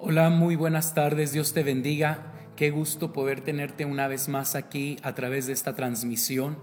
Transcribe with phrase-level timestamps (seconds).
[0.00, 2.32] Hola, muy buenas tardes, Dios te bendiga.
[2.54, 6.56] Qué gusto poder tenerte una vez más aquí a través de esta transmisión.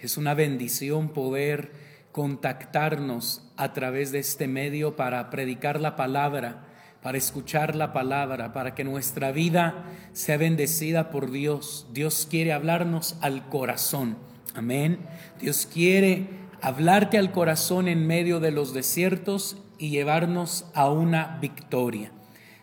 [0.00, 1.70] Es una bendición poder
[2.10, 6.66] contactarnos a través de este medio para predicar la palabra,
[7.00, 11.86] para escuchar la palabra, para que nuestra vida sea bendecida por Dios.
[11.92, 14.18] Dios quiere hablarnos al corazón.
[14.56, 14.98] Amén.
[15.40, 16.26] Dios quiere
[16.60, 22.10] hablarte al corazón en medio de los desiertos y llevarnos a una victoria.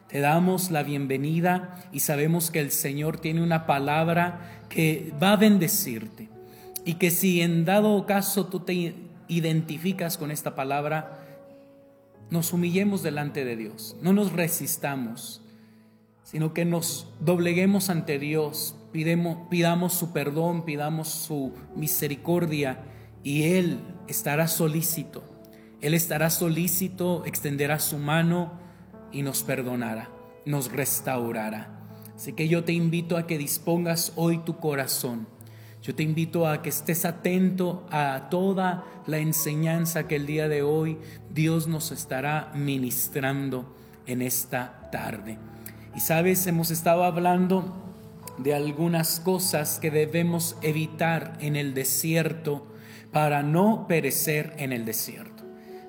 [0.08, 5.36] Te damos la bienvenida y sabemos que el Señor tiene una palabra que va a
[5.36, 6.30] bendecirte.
[6.86, 8.96] Y que si en dado caso tú te
[9.28, 11.20] identificas con esta palabra,
[12.30, 15.42] nos humillemos delante de Dios, no nos resistamos,
[16.24, 22.80] sino que nos dobleguemos ante Dios, pidamos, pidamos su perdón, pidamos su misericordia
[23.24, 25.24] y Él estará solícito.
[25.82, 28.67] Él estará solícito, extenderá su mano
[29.12, 30.10] y nos perdonará,
[30.46, 31.78] nos restaurará.
[32.16, 35.28] Así que yo te invito a que dispongas hoy tu corazón.
[35.84, 40.64] Yo te invito a que estés atento a toda la enseñanza que el día de
[40.64, 40.98] hoy
[41.30, 43.76] Dios nos estará ministrando
[44.08, 45.38] en esta tarde.
[45.96, 47.88] Y sabes, hemos estado hablando
[48.38, 52.68] de algunas cosas que debemos evitar en el desierto
[53.12, 55.44] para no perecer en el desierto.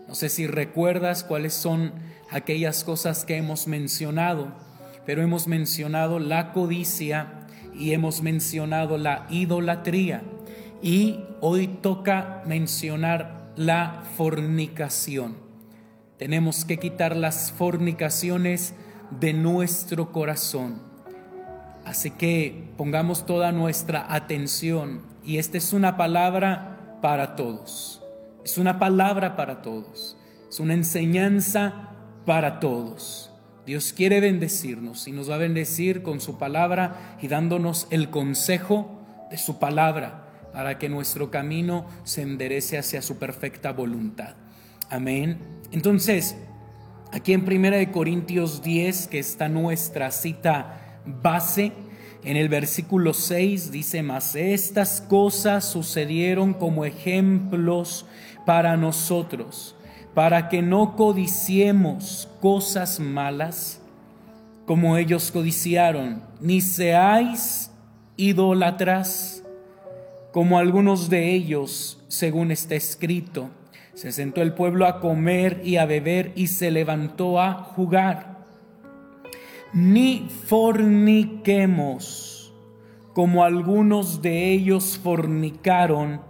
[0.06, 1.92] No sé si recuerdas cuáles son
[2.30, 4.48] aquellas cosas que hemos mencionado,
[5.06, 10.22] pero hemos mencionado la codicia y hemos mencionado la idolatría.
[10.82, 15.36] Y hoy toca mencionar la fornicación.
[16.18, 18.74] Tenemos que quitar las fornicaciones
[19.10, 20.82] de nuestro corazón.
[21.84, 25.02] Así que pongamos toda nuestra atención.
[25.24, 28.02] Y esta es una palabra para todos.
[28.44, 30.16] Es una palabra para todos.
[30.48, 31.87] Es una enseñanza
[32.28, 33.30] para todos.
[33.64, 39.00] Dios quiere bendecirnos y nos va a bendecir con su palabra y dándonos el consejo
[39.30, 44.34] de su palabra para que nuestro camino se enderece hacia su perfecta voluntad.
[44.90, 45.38] Amén.
[45.72, 46.36] Entonces,
[47.12, 51.72] aquí en Primera de Corintios 10, que está nuestra cita base,
[52.24, 58.04] en el versículo 6 dice más, estas cosas sucedieron como ejemplos
[58.44, 59.76] para nosotros
[60.18, 63.80] para que no codiciemos cosas malas
[64.66, 67.70] como ellos codiciaron, ni seáis
[68.16, 69.44] idólatras
[70.32, 73.50] como algunos de ellos, según está escrito.
[73.94, 78.44] Se sentó el pueblo a comer y a beber y se levantó a jugar.
[79.72, 81.72] Ni forniquemos
[83.14, 86.22] como algunos de ellos fornicaron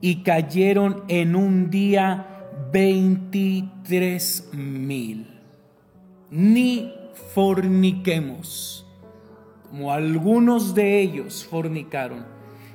[0.00, 2.31] y cayeron en un día
[2.72, 5.26] 23 mil.
[6.30, 6.92] Ni
[7.34, 8.86] forniquemos,
[9.68, 12.24] como algunos de ellos fornicaron.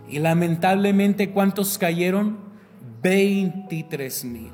[0.10, 2.38] Y lamentablemente, ¿cuántos cayeron?
[3.02, 4.52] 23 mil.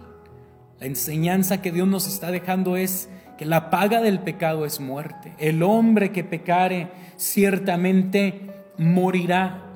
[0.79, 5.33] La enseñanza que Dios nos está dejando es que la paga del pecado es muerte.
[5.37, 9.72] El hombre que pecare ciertamente morirá.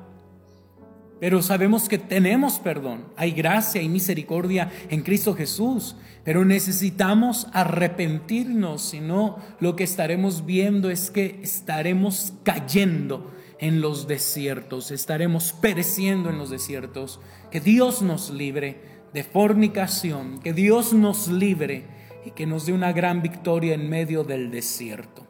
[1.20, 8.82] Pero sabemos que tenemos perdón, hay gracia y misericordia en Cristo Jesús, pero necesitamos arrepentirnos,
[8.82, 16.30] si no lo que estaremos viendo es que estaremos cayendo en los desiertos, estaremos pereciendo
[16.30, 17.20] en los desiertos.
[17.50, 18.80] Que Dios nos libre
[19.12, 21.86] de fornicación, que Dios nos libre
[22.24, 25.26] y que nos dé una gran victoria en medio del desierto.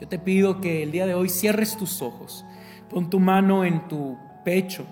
[0.00, 2.44] Yo te pido que el día de hoy cierres tus ojos,
[2.90, 4.86] pon tu mano en tu pecho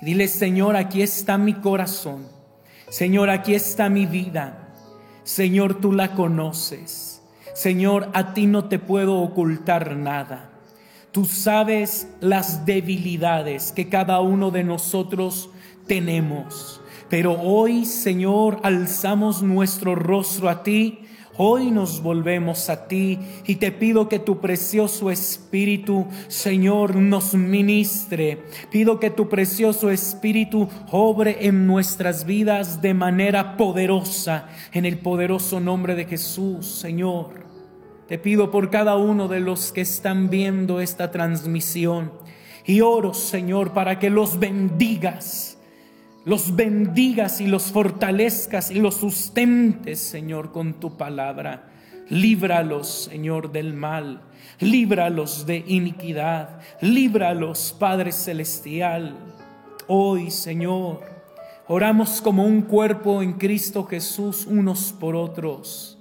[0.00, 2.26] dile, Señor, aquí está mi corazón.
[2.88, 4.68] Señor, aquí está mi vida.
[5.24, 7.22] Señor, tú la conoces.
[7.54, 10.50] Señor, a ti no te puedo ocultar nada.
[11.10, 15.50] Tú sabes las debilidades que cada uno de nosotros
[15.86, 16.80] tenemos.
[17.08, 21.00] Pero hoy, Señor, alzamos nuestro rostro a ti
[21.38, 28.42] Hoy nos volvemos a ti y te pido que tu precioso Espíritu, Señor, nos ministre.
[28.70, 35.60] Pido que tu precioso Espíritu obre en nuestras vidas de manera poderosa, en el poderoso
[35.60, 37.44] nombre de Jesús, Señor.
[38.08, 42.12] Te pido por cada uno de los que están viendo esta transmisión
[42.64, 45.55] y oro, Señor, para que los bendigas
[46.26, 51.70] los bendigas y los fortalezcas y los sustentes, Señor, con tu palabra.
[52.08, 54.22] Líbralos, Señor, del mal.
[54.58, 56.58] Líbralos de iniquidad.
[56.80, 59.16] Líbralos, Padre Celestial.
[59.86, 61.02] Hoy, Señor,
[61.68, 65.96] oramos como un cuerpo en Cristo Jesús unos por otros.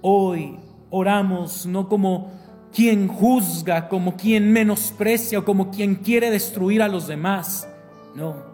[0.00, 0.56] Hoy
[0.88, 2.32] oramos no como
[2.72, 7.68] quien juzga, como quien menosprecia o como quien quiere destruir a los demás.
[8.14, 8.53] No,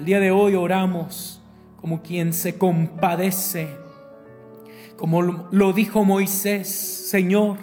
[0.00, 1.42] el día de hoy oramos
[1.76, 3.68] como quien se compadece,
[4.96, 7.58] como lo dijo Moisés, Señor,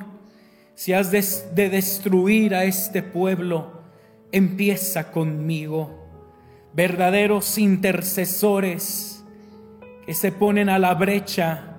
[0.76, 3.82] si has de, destruir a este pueblo,
[4.32, 6.08] empieza conmigo.
[6.74, 9.26] Verdaderos intercesores
[10.06, 11.78] que se ponen a la brecha,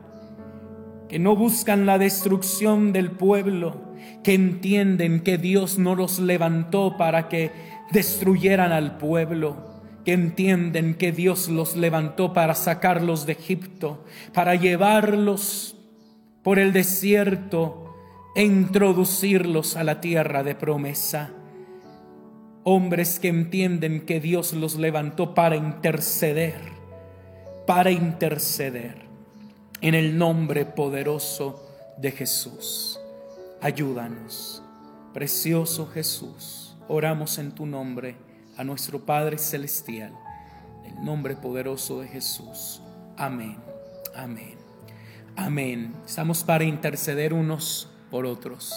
[1.08, 3.80] que no buscan la destrucción del pueblo,
[4.24, 7.52] que entienden que Dios no los levantó para que
[7.92, 9.67] destruyeran al pueblo,
[10.08, 15.76] que entienden que Dios los levantó para sacarlos de Egipto, para llevarlos
[16.42, 17.94] por el desierto
[18.34, 21.32] e introducirlos a la tierra de promesa.
[22.64, 26.58] Hombres que entienden que Dios los levantó para interceder,
[27.66, 29.02] para interceder
[29.82, 31.68] en el nombre poderoso
[31.98, 32.98] de Jesús.
[33.60, 34.62] Ayúdanos,
[35.12, 36.78] precioso Jesús.
[36.88, 38.27] Oramos en tu nombre
[38.58, 40.12] a nuestro Padre Celestial,
[40.84, 42.82] en el nombre poderoso de Jesús.
[43.16, 43.56] Amén,
[44.16, 44.56] amén,
[45.36, 45.94] amén.
[46.04, 48.74] Estamos para interceder unos por otros.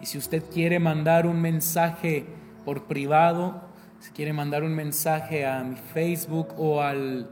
[0.00, 2.24] Y si usted quiere mandar un mensaje
[2.64, 3.62] por privado,
[3.98, 7.28] si quiere mandar un mensaje a mi Facebook o al,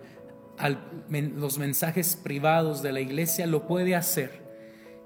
[1.37, 4.43] los mensajes privados de la iglesia, lo puede hacer.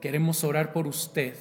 [0.01, 1.35] Queremos orar por usted.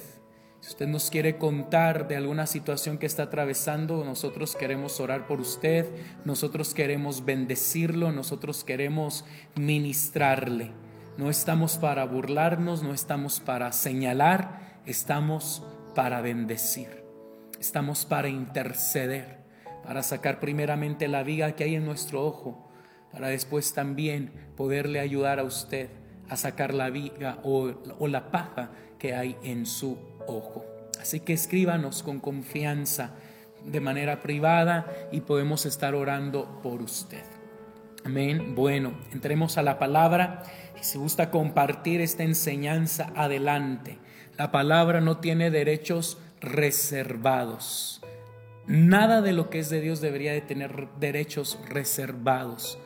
[0.60, 5.40] Si usted nos quiere contar de alguna situación que está atravesando, nosotros queremos orar por
[5.40, 5.86] usted,
[6.24, 9.24] nosotros queremos bendecirlo, nosotros queremos
[9.54, 10.72] ministrarle.
[11.16, 15.64] No estamos para burlarnos, no estamos para señalar, estamos
[15.94, 17.04] para bendecir,
[17.60, 19.38] estamos para interceder,
[19.84, 22.68] para sacar primeramente la viga que hay en nuestro ojo,
[23.12, 25.88] para después también poderle ayudar a usted
[26.28, 27.72] a sacar la viga o,
[28.06, 30.64] la paja que hay en su ojo.
[31.00, 33.14] Así que escríbanos con confianza
[33.64, 37.24] de manera privada y podemos estar orando por usted.
[38.04, 38.54] Amén.
[38.54, 40.42] Bueno, entremos a la palabra
[40.80, 43.98] y si gusta compartir esta enseñanza, adelante.
[44.36, 48.00] La palabra no tiene derechos reservados.
[48.66, 52.78] Nada de lo que es de Dios debería de tener derechos reservados,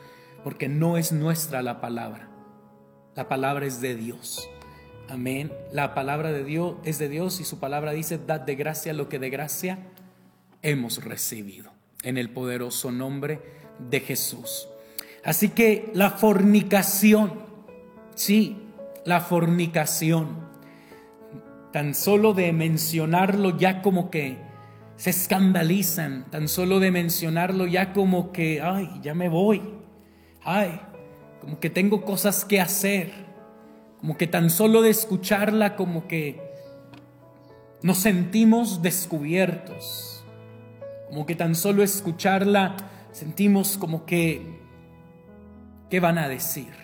[0.44, 2.29] porque no es nuestra la palabra.
[3.15, 4.49] La palabra es de Dios.
[5.09, 5.53] Amén.
[5.73, 9.09] La palabra de Dios es de Dios y su palabra dice, dad de gracia lo
[9.09, 9.79] que de gracia
[10.63, 11.73] hemos recibido.
[12.03, 13.41] En el poderoso nombre
[13.91, 14.69] de Jesús.
[15.25, 17.45] Así que la fornicación,
[18.15, 18.57] sí,
[19.05, 20.51] la fornicación
[21.73, 24.37] tan solo de mencionarlo ya como que
[24.97, 29.63] se escandalizan, tan solo de mencionarlo ya como que, ay, ya me voy,
[30.45, 30.81] ay,
[31.41, 33.31] como que tengo cosas que hacer,
[34.03, 36.43] como que tan solo de escucharla como que
[37.83, 40.25] nos sentimos descubiertos,
[41.07, 42.75] como que tan solo escucharla
[43.13, 44.59] sentimos como que,
[45.89, 46.81] ¿qué van a decir?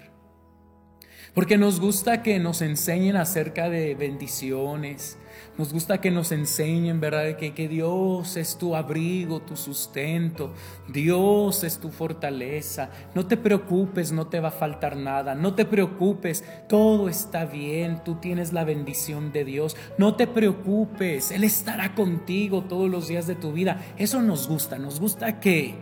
[1.34, 5.18] Porque nos gusta que nos enseñen acerca de bendiciones.
[5.56, 7.36] Nos gusta que nos enseñen, ¿verdad?
[7.36, 10.54] Que, que Dios es tu abrigo, tu sustento.
[10.88, 12.90] Dios es tu fortaleza.
[13.14, 15.34] No te preocupes, no te va a faltar nada.
[15.34, 18.02] No te preocupes, todo está bien.
[18.04, 19.76] Tú tienes la bendición de Dios.
[19.98, 23.80] No te preocupes, Él estará contigo todos los días de tu vida.
[23.96, 24.78] Eso nos gusta.
[24.78, 25.74] Nos gusta que,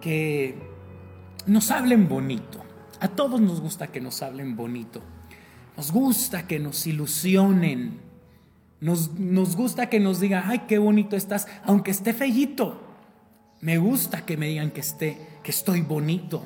[0.00, 0.56] que
[1.46, 2.69] nos hablen bonito.
[3.00, 5.02] A todos nos gusta que nos hablen bonito.
[5.76, 8.00] Nos gusta que nos ilusionen.
[8.80, 12.80] Nos, nos gusta que nos digan, ay, qué bonito estás, aunque esté fellito.
[13.60, 16.42] Me gusta que me digan que, esté, que estoy bonito.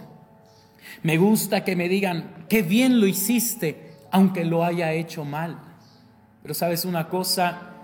[1.03, 5.59] Me gusta que me digan, qué bien lo hiciste, aunque lo haya hecho mal.
[6.43, 7.75] Pero sabes una cosa,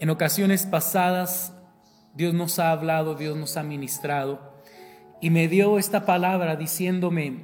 [0.00, 1.52] en ocasiones pasadas
[2.14, 4.40] Dios nos ha hablado, Dios nos ha ministrado
[5.20, 7.42] y me dio esta palabra diciéndome,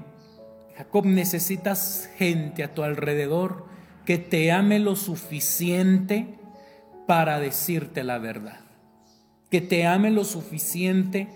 [0.76, 3.66] Jacob, necesitas gente a tu alrededor
[4.04, 6.34] que te ame lo suficiente
[7.06, 8.60] para decirte la verdad,
[9.50, 11.28] que te ame lo suficiente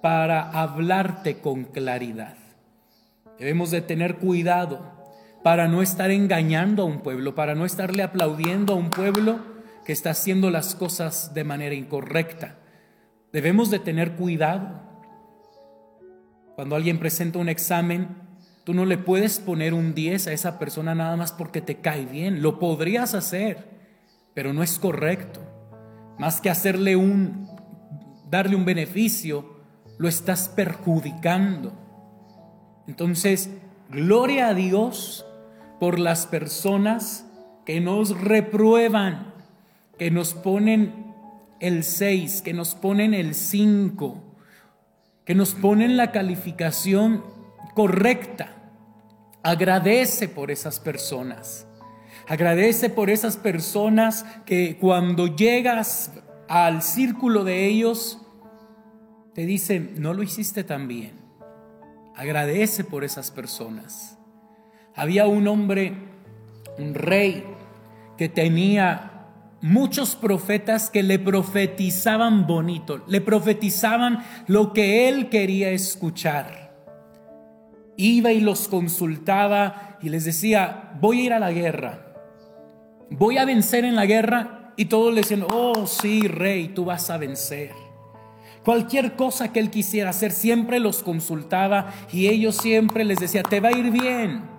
[0.00, 2.36] para hablarte con claridad.
[3.38, 4.92] Debemos de tener cuidado
[5.42, 9.40] para no estar engañando a un pueblo, para no estarle aplaudiendo a un pueblo
[9.84, 12.56] que está haciendo las cosas de manera incorrecta.
[13.32, 14.80] Debemos de tener cuidado.
[16.54, 18.08] Cuando alguien presenta un examen,
[18.64, 22.06] Tú no le puedes poner un 10 a esa persona nada más porque te cae
[22.06, 22.42] bien.
[22.42, 23.68] Lo podrías hacer,
[24.34, 25.40] pero no es correcto.
[26.18, 27.48] Más que hacerle un,
[28.30, 29.56] darle un beneficio,
[29.98, 31.72] lo estás perjudicando.
[32.86, 33.50] Entonces,
[33.90, 35.26] gloria a Dios
[35.80, 37.26] por las personas
[37.66, 39.32] que nos reprueban,
[39.98, 41.12] que nos ponen
[41.58, 44.22] el 6, que nos ponen el 5,
[45.24, 47.24] que nos ponen la calificación
[47.74, 48.56] correcta.
[49.42, 51.66] Agradece por esas personas.
[52.28, 56.12] Agradece por esas personas que cuando llegas
[56.48, 58.20] al círculo de ellos,
[59.34, 61.20] te dicen, no lo hiciste tan bien.
[62.14, 64.18] Agradece por esas personas.
[64.94, 65.94] Había un hombre,
[66.78, 67.44] un rey,
[68.16, 69.12] que tenía
[69.62, 76.61] muchos profetas que le profetizaban bonito, le profetizaban lo que él quería escuchar.
[78.02, 82.16] Iba y los consultaba y les decía, voy a ir a la guerra,
[83.10, 87.10] voy a vencer en la guerra y todos le decían, oh sí, rey, tú vas
[87.10, 87.70] a vencer.
[88.64, 93.60] Cualquier cosa que él quisiera hacer, siempre los consultaba y ellos siempre les decía, te
[93.60, 94.50] va a ir bien.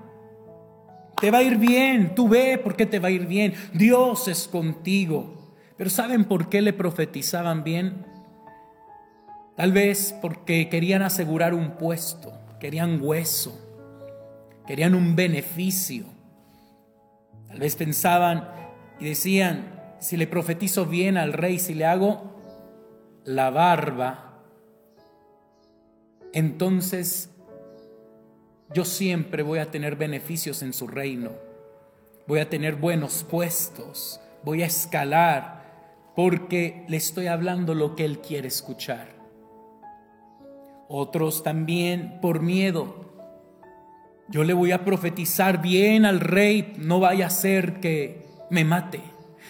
[1.20, 3.54] Te va a ir bien, tú ve porque te va a ir bien.
[3.74, 5.56] Dios es contigo.
[5.76, 8.06] Pero ¿saben por qué le profetizaban bien?
[9.58, 13.60] Tal vez porque querían asegurar un puesto, querían hueso,
[14.65, 16.05] querían un beneficio.
[17.50, 18.50] Tal vez pensaban
[19.01, 22.39] y decían, si le profetizo bien al rey, si le hago
[23.25, 24.39] la barba,
[26.32, 27.32] entonces
[28.74, 31.32] yo siempre voy a tener beneficios en su reino,
[32.27, 38.20] voy a tener buenos puestos, voy a escalar, porque le estoy hablando lo que él
[38.20, 39.12] quiere escuchar.
[40.96, 42.94] Otros también por miedo.
[44.30, 49.02] Yo le voy a profetizar bien al rey, no vaya a ser que me mate,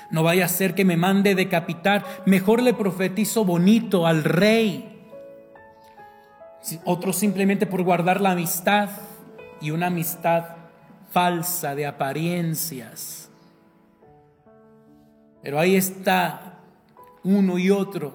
[0.09, 5.05] no vaya a ser que me mande decapitar, mejor le profetizo bonito al rey.
[6.85, 8.87] Otros simplemente por guardar la amistad
[9.59, 10.45] y una amistad
[11.11, 13.29] falsa de apariencias.
[15.41, 16.61] Pero ahí está
[17.21, 18.13] uno y otro.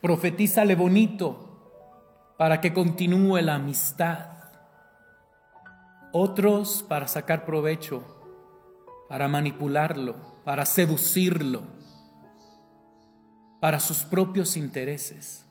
[0.00, 1.45] Profetízale bonito
[2.36, 4.30] para que continúe la amistad.
[6.12, 8.02] Otros para sacar provecho,
[9.08, 11.62] para manipularlo, para seducirlo,
[13.60, 15.44] para sus propios intereses.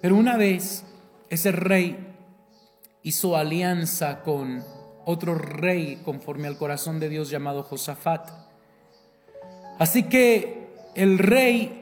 [0.00, 0.84] Pero una vez
[1.30, 2.14] ese rey
[3.02, 4.64] hizo alianza con
[5.04, 8.30] otro rey conforme al corazón de Dios llamado Josafat.
[9.78, 11.81] Así que el rey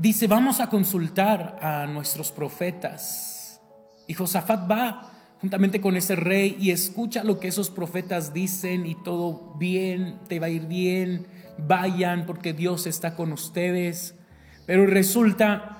[0.00, 3.60] dice, vamos a consultar a nuestros profetas.
[4.06, 8.94] Y Josafat va juntamente con ese rey y escucha lo que esos profetas dicen y
[8.94, 11.26] todo bien, te va a ir bien,
[11.58, 14.14] vayan porque Dios está con ustedes.
[14.66, 15.78] Pero resulta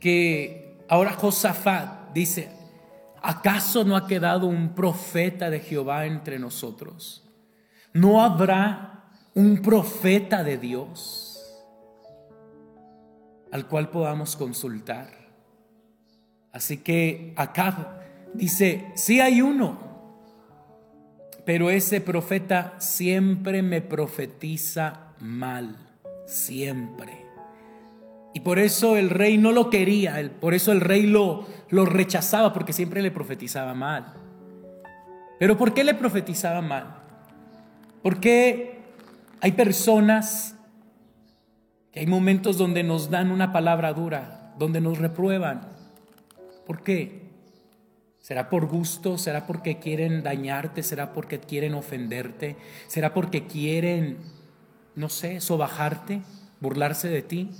[0.00, 2.58] que ahora Josafat dice,
[3.22, 7.24] ¿Acaso no ha quedado un profeta de Jehová entre nosotros?
[7.92, 11.27] ¿No habrá un profeta de Dios
[13.52, 15.10] al cual podamos consultar?
[16.52, 18.00] Así que acá
[18.34, 19.78] dice, sí hay uno,
[21.44, 25.76] pero ese profeta siempre me profetiza mal,
[26.26, 27.26] siempre.
[28.34, 32.52] Y por eso el rey no lo quería, por eso el rey lo, lo rechazaba,
[32.52, 34.14] porque siempre le profetizaba mal.
[35.38, 36.96] Pero ¿por qué le profetizaba mal?
[38.02, 38.80] Porque
[39.40, 40.57] hay personas
[41.92, 45.68] que hay momentos donde nos dan una palabra dura, donde nos reprueban.
[46.66, 47.28] ¿Por qué?
[48.20, 49.16] ¿Será por gusto?
[49.16, 50.82] ¿Será porque quieren dañarte?
[50.82, 52.56] ¿Será porque quieren ofenderte?
[52.86, 54.18] ¿Será porque quieren,
[54.94, 56.20] no sé, sobajarte,
[56.60, 57.50] burlarse de ti?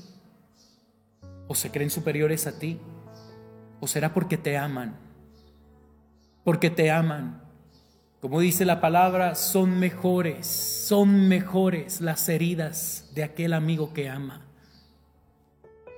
[1.47, 2.79] ¿O se creen superiores a ti?
[3.81, 4.97] ¿O será porque te aman?
[6.45, 7.48] Porque te aman.
[8.21, 14.49] Como dice la palabra, son mejores, son mejores las heridas de aquel amigo que ama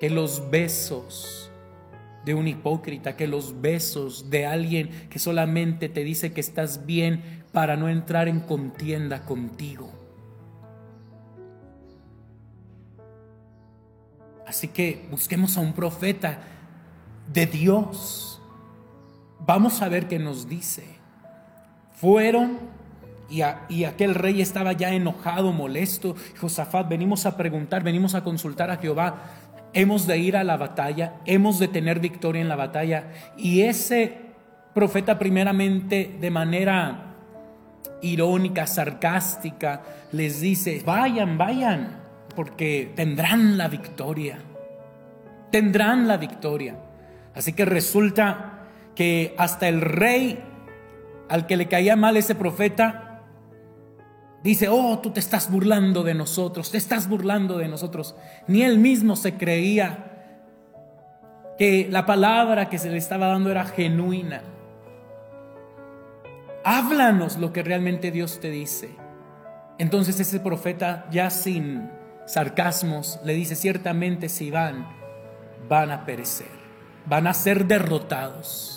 [0.00, 1.50] que los besos
[2.24, 7.44] de un hipócrita, que los besos de alguien que solamente te dice que estás bien
[7.52, 9.92] para no entrar en contienda contigo.
[14.46, 16.40] Así que busquemos a un profeta
[17.30, 18.40] de Dios.
[19.46, 20.99] Vamos a ver qué nos dice.
[22.00, 22.58] Fueron
[23.28, 26.16] y, aquel rey estaba ya enojado, molesto.
[26.40, 29.18] Josafat, venimos a preguntar, venimos a consultar a Jehová.
[29.72, 33.12] Hemos de ir a la batalla, hemos de tener victoria en la batalla.
[33.36, 34.18] Y ese
[34.74, 37.14] profeta primeramente de manera
[38.02, 42.00] irónica, sarcástica, les dice, vayan, vayan,
[42.34, 44.38] porque tendrán la victoria.
[45.52, 46.76] Tendrán la victoria.
[47.34, 48.64] Así que resulta
[48.96, 50.49] que hasta el rey
[51.30, 53.22] al que le caía mal ese profeta
[54.42, 58.16] dice, oh, tú te estás burlando de nosotros, te estás burlando de nosotros.
[58.46, 60.06] Ni él mismo se creía
[61.56, 64.42] que la palabra que se le estaba dando era genuina.
[66.64, 68.90] Háblanos lo que realmente Dios te dice.
[69.78, 71.90] Entonces ese profeta, ya sin
[72.26, 74.86] sarcasmos, le dice, ciertamente si van,
[75.68, 76.50] van a perecer,
[77.06, 78.69] van a ser derrotados.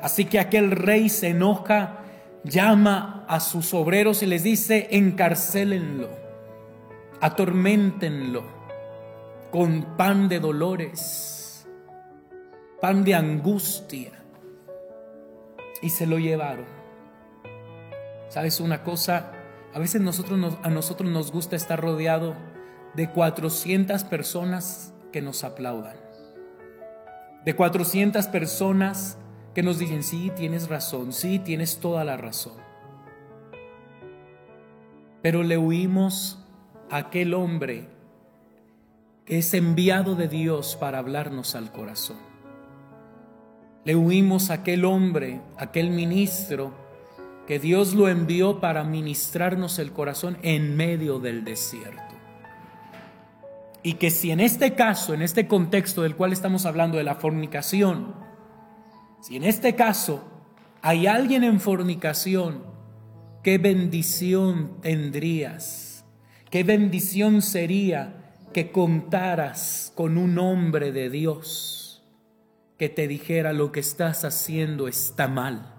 [0.00, 1.98] Así que aquel rey se enoja,
[2.44, 6.08] llama a sus obreros y les dice, encarcélenlo,
[7.20, 8.44] atormentenlo
[9.50, 11.66] con pan de dolores,
[12.80, 14.12] pan de angustia.
[15.80, 16.66] Y se lo llevaron.
[18.28, 19.32] ¿Sabes una cosa?
[19.74, 22.34] A veces nosotros a nosotros nos gusta estar rodeado
[22.94, 25.96] de 400 personas que nos aplaudan.
[27.44, 29.18] De 400 personas
[29.58, 32.52] que nos dicen, sí, tienes razón, sí, tienes toda la razón.
[35.20, 36.38] Pero le huimos
[36.92, 37.88] a aquel hombre
[39.24, 42.18] que es enviado de Dios para hablarnos al corazón.
[43.84, 46.72] Le huimos a aquel hombre, aquel ministro,
[47.48, 52.14] que Dios lo envió para ministrarnos el corazón en medio del desierto.
[53.82, 57.16] Y que si en este caso, en este contexto del cual estamos hablando de la
[57.16, 58.27] fornicación,
[59.20, 60.24] si en este caso
[60.82, 62.62] hay alguien en fornicación,
[63.42, 66.04] qué bendición tendrías,
[66.50, 72.02] qué bendición sería que contaras con un hombre de Dios
[72.78, 75.74] que te dijera lo que estás haciendo está mal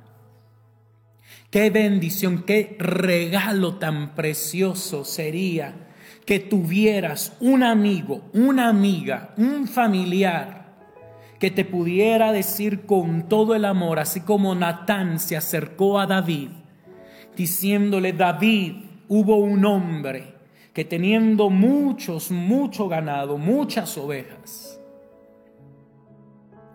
[1.50, 5.88] Qué bendición, qué regalo tan precioso sería
[6.25, 10.59] que tuvieras un amigo, una amiga, un familiar
[11.39, 16.50] que te pudiera decir con todo el amor, así como Natán se acercó a David,
[17.36, 18.75] diciéndole, David,
[19.08, 20.36] hubo un hombre
[20.73, 24.82] que teniendo muchos, mucho ganado, muchas ovejas,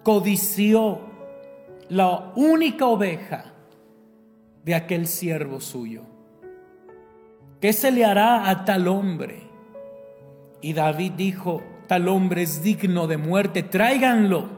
[0.03, 1.00] codició
[1.90, 3.53] la única oveja
[4.64, 6.03] de aquel siervo suyo.
[7.61, 9.42] ¿Qué se le hará a tal hombre?
[10.61, 14.49] Y David dijo, tal hombre es digno de muerte, tráiganlo.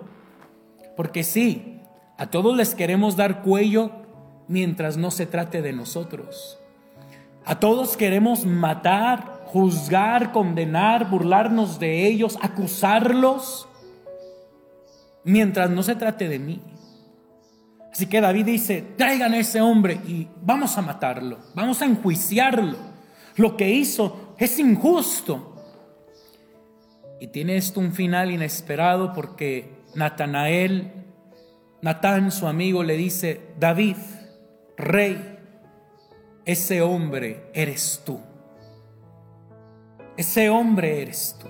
[0.97, 1.81] Porque sí,
[2.17, 3.91] a todos les queremos dar cuello
[4.49, 6.59] mientras no se trate de nosotros.
[7.45, 13.69] A todos queremos matar, juzgar, condenar, burlarnos de ellos, acusarlos,
[15.25, 16.61] mientras no se trate de mí.
[17.93, 22.77] Así que David dice, traigan a ese hombre y vamos a matarlo, vamos a enjuiciarlo.
[23.37, 25.56] Lo que hizo es injusto.
[27.21, 30.93] Y tiene esto un final inesperado porque Natanael,
[31.83, 33.97] Natán, su amigo, le dice, David,
[34.77, 35.39] rey,
[36.45, 38.21] ese hombre eres tú.
[40.17, 41.49] Ese hombre eres tú.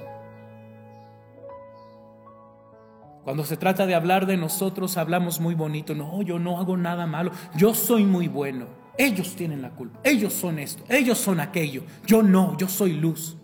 [3.24, 5.96] Cuando se trata de hablar de nosotros, hablamos muy bonito.
[5.96, 7.32] No, yo no hago nada malo.
[7.56, 8.66] Yo soy muy bueno.
[8.96, 9.98] Ellos tienen la culpa.
[10.04, 10.84] Ellos son esto.
[10.88, 11.82] Ellos son aquello.
[12.06, 13.36] Yo no, yo soy luz.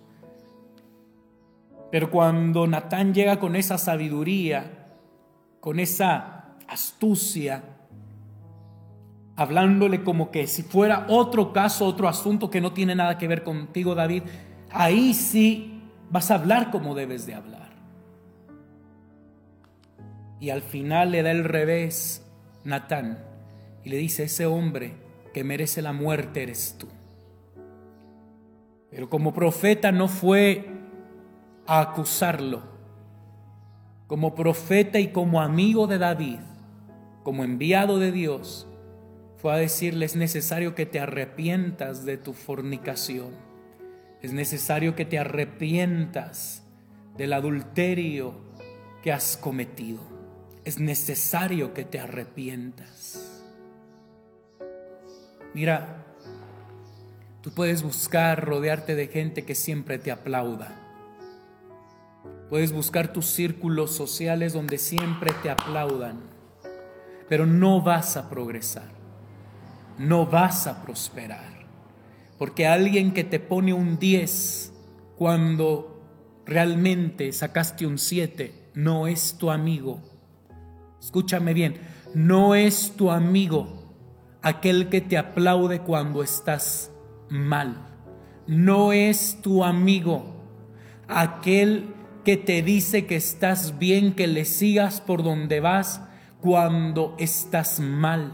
[1.92, 4.88] Pero cuando Natán llega con esa sabiduría,
[5.60, 7.62] con esa astucia,
[9.36, 13.44] hablándole como que si fuera otro caso, otro asunto que no tiene nada que ver
[13.44, 14.24] contigo, David,
[14.72, 17.62] ahí sí vas a hablar como debes de hablar
[20.42, 22.26] y al final le da el revés
[22.64, 23.20] Natán
[23.84, 24.94] y le dice, ese hombre
[25.32, 26.88] que merece la muerte eres tú.
[28.90, 30.81] Pero como profeta no fue
[31.66, 32.62] a acusarlo.
[34.06, 36.40] Como profeta y como amigo de David,
[37.22, 38.66] como enviado de Dios,
[39.36, 43.30] fue a decirle, es necesario que te arrepientas de tu fornicación.
[44.20, 46.62] Es necesario que te arrepientas
[47.16, 48.34] del adulterio
[49.02, 50.12] que has cometido
[50.64, 53.42] es necesario que te arrepientas.
[55.54, 56.04] Mira,
[57.42, 60.81] tú puedes buscar rodearte de gente que siempre te aplauda.
[62.52, 66.20] Puedes buscar tus círculos sociales donde siempre te aplaudan,
[67.26, 68.90] pero no vas a progresar,
[69.96, 71.64] no vas a prosperar,
[72.36, 74.70] porque alguien que te pone un 10
[75.16, 75.98] cuando
[76.44, 80.02] realmente sacaste un 7 no es tu amigo
[81.00, 81.78] Escúchame bien,
[82.14, 83.94] no es tu amigo
[84.42, 86.92] aquel que te aplaude cuando estás
[87.30, 87.88] mal.
[88.46, 90.36] No es tu amigo
[91.08, 96.02] aquel que te dice que estás bien, que le sigas por donde vas
[96.40, 98.32] cuando estás mal.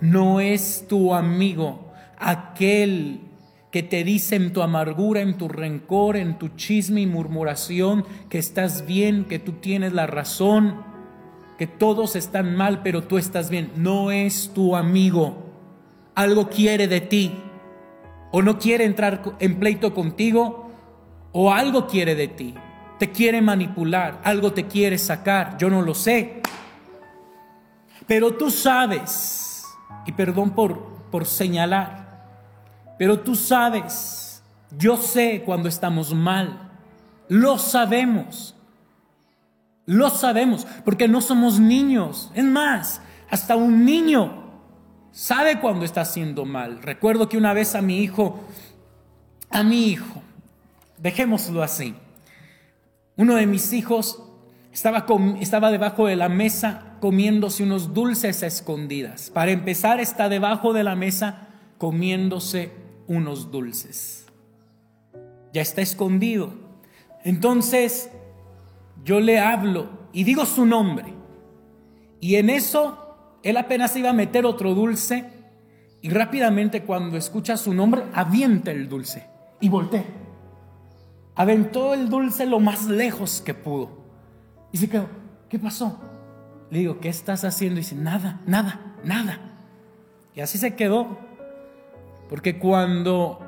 [0.00, 3.20] No es tu amigo aquel
[3.70, 8.38] que te dice en tu amargura, en tu rencor, en tu chisme y murmuración que
[8.38, 10.82] estás bien, que tú tienes la razón,
[11.56, 13.70] que todos están mal, pero tú estás bien.
[13.76, 15.50] No es tu amigo.
[16.14, 17.32] Algo quiere de ti.
[18.32, 20.70] O no quiere entrar en pleito contigo,
[21.32, 22.54] o algo quiere de ti.
[23.00, 25.56] Te quiere manipular, algo te quiere sacar.
[25.56, 26.42] Yo no lo sé.
[28.06, 29.64] Pero tú sabes,
[30.04, 32.26] y perdón por, por señalar,
[32.98, 34.42] pero tú sabes,
[34.76, 36.72] yo sé cuando estamos mal.
[37.28, 38.54] Lo sabemos.
[39.86, 42.30] Lo sabemos, porque no somos niños.
[42.34, 44.44] Es más, hasta un niño
[45.10, 46.82] sabe cuando está haciendo mal.
[46.82, 48.40] Recuerdo que una vez a mi hijo,
[49.48, 50.20] a mi hijo,
[50.98, 51.94] dejémoslo así,
[53.20, 54.22] uno de mis hijos
[54.72, 55.04] estaba,
[55.40, 59.28] estaba debajo de la mesa comiéndose unos dulces a escondidas.
[59.28, 62.72] Para empezar, está debajo de la mesa comiéndose
[63.08, 64.24] unos dulces.
[65.52, 66.54] Ya está escondido.
[67.22, 68.10] Entonces
[69.04, 71.12] yo le hablo y digo su nombre.
[72.20, 75.26] Y en eso él apenas iba a meter otro dulce
[76.00, 79.26] y rápidamente cuando escucha su nombre avienta el dulce
[79.60, 80.19] y voltea.
[81.34, 83.90] Aventó el dulce lo más lejos que pudo.
[84.72, 85.08] Y se quedó,
[85.48, 85.98] ¿qué pasó?
[86.70, 87.80] Le digo, ¿qué estás haciendo?
[87.80, 89.40] Y dice, nada, nada, nada.
[90.34, 91.18] Y así se quedó.
[92.28, 93.40] Porque cuando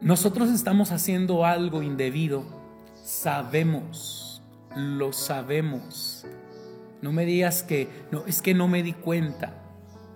[0.00, 2.44] nosotros estamos haciendo algo indebido,
[3.02, 4.42] sabemos,
[4.74, 6.26] lo sabemos.
[7.02, 9.58] No me digas que, no, es que no me di cuenta.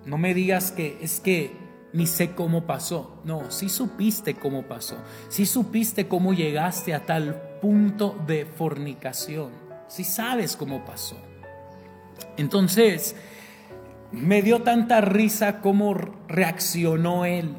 [0.07, 1.66] No me digas que es que
[1.97, 3.23] ni sé cómo pasó.
[3.25, 4.99] No, sí supiste cómo pasó.
[5.31, 9.51] Sí supiste cómo llegaste a tal punto de fornicación.
[9.89, 11.17] Sí sabes cómo pasó.
[12.37, 13.17] Entonces,
[14.13, 15.95] me dio tanta risa cómo
[16.29, 17.55] reaccionó él.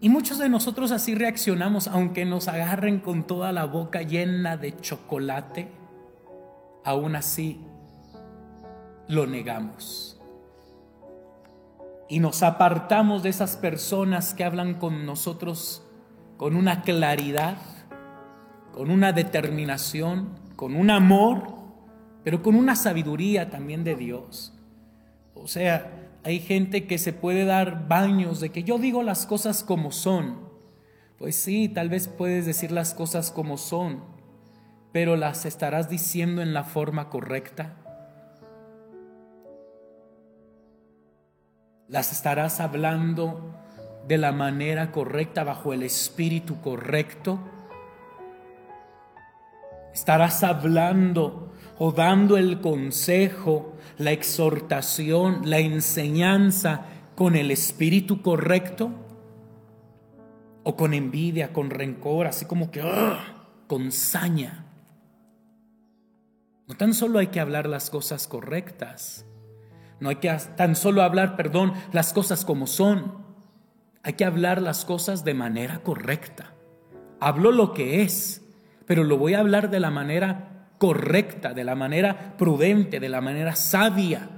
[0.00, 4.76] Y muchos de nosotros así reaccionamos, aunque nos agarren con toda la boca llena de
[4.76, 5.68] chocolate,
[6.84, 7.60] aún así
[9.06, 10.17] lo negamos.
[12.08, 15.84] Y nos apartamos de esas personas que hablan con nosotros
[16.38, 17.58] con una claridad,
[18.72, 21.58] con una determinación, con un amor,
[22.24, 24.54] pero con una sabiduría también de Dios.
[25.34, 25.92] O sea,
[26.24, 30.48] hay gente que se puede dar baños de que yo digo las cosas como son.
[31.18, 34.04] Pues sí, tal vez puedes decir las cosas como son,
[34.92, 37.87] pero las estarás diciendo en la forma correcta.
[41.88, 43.54] Las estarás hablando
[44.06, 47.40] de la manera correcta, bajo el espíritu correcto.
[49.94, 58.90] Estarás hablando o dando el consejo, la exhortación, la enseñanza con el espíritu correcto
[60.64, 62.82] o con envidia, con rencor, así como que
[63.66, 64.66] con saña.
[66.66, 69.24] No tan solo hay que hablar las cosas correctas,
[70.00, 73.26] no hay que tan solo hablar, perdón, las cosas como son.
[74.02, 76.54] Hay que hablar las cosas de manera correcta.
[77.20, 78.42] Hablo lo que es,
[78.86, 83.20] pero lo voy a hablar de la manera correcta, de la manera prudente, de la
[83.20, 84.28] manera sabia,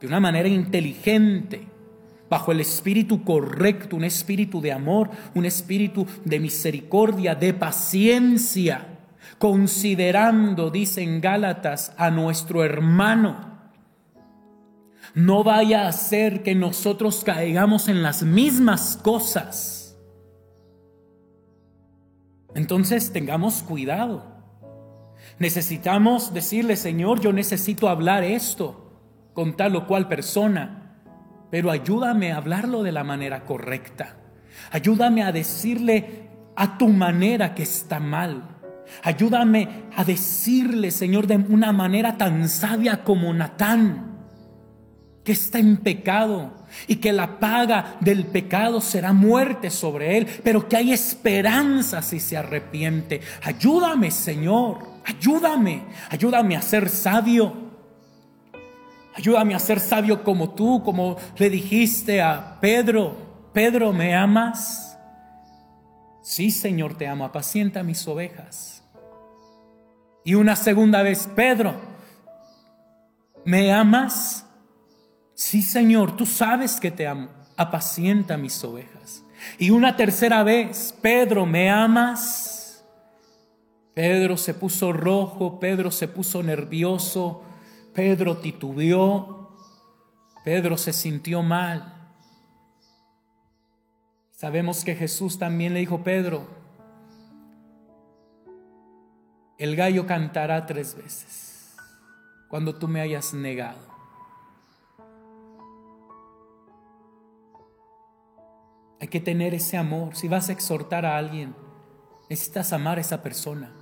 [0.00, 1.66] de una manera inteligente,
[2.28, 8.98] bajo el espíritu correcto, un espíritu de amor, un espíritu de misericordia, de paciencia,
[9.38, 13.57] considerando, dicen Gálatas, a nuestro hermano.
[15.14, 19.98] No vaya a ser que nosotros caigamos en las mismas cosas.
[22.54, 24.24] Entonces tengamos cuidado.
[25.38, 28.88] Necesitamos decirle, Señor, yo necesito hablar esto
[29.32, 30.96] con tal o cual persona,
[31.50, 34.16] pero ayúdame a hablarlo de la manera correcta.
[34.72, 38.56] Ayúdame a decirle a tu manera que está mal.
[39.02, 44.07] Ayúdame a decirle, Señor, de una manera tan sabia como Natán,
[45.28, 46.50] que está en pecado
[46.86, 52.18] y que la paga del pecado será muerte sobre él, pero que hay esperanza si
[52.18, 53.20] se arrepiente.
[53.42, 54.78] Ayúdame, Señor.
[55.04, 57.52] Ayúdame, ayúdame a ser sabio.
[59.14, 63.50] Ayúdame a ser sabio como tú, como le dijiste a Pedro.
[63.52, 64.98] Pedro, ¿me amas?
[66.22, 67.26] Sí, Señor, te amo.
[67.26, 68.82] Apacienta mis ovejas.
[70.24, 71.74] Y una segunda vez, Pedro,
[73.44, 74.46] ¿me amas?
[75.38, 77.28] Sí, Señor, tú sabes que te amo.
[77.56, 79.22] Apacienta mis ovejas.
[79.56, 82.84] Y una tercera vez, Pedro, ¿me amas?
[83.94, 87.44] Pedro se puso rojo, Pedro se puso nervioso,
[87.94, 89.56] Pedro titubeó,
[90.42, 92.10] Pedro se sintió mal.
[94.32, 96.48] Sabemos que Jesús también le dijo, Pedro,
[99.56, 101.76] el gallo cantará tres veces
[102.48, 103.97] cuando tú me hayas negado.
[109.00, 110.16] Hay que tener ese amor.
[110.16, 111.54] Si vas a exhortar a alguien,
[112.28, 113.72] necesitas amar a esa persona.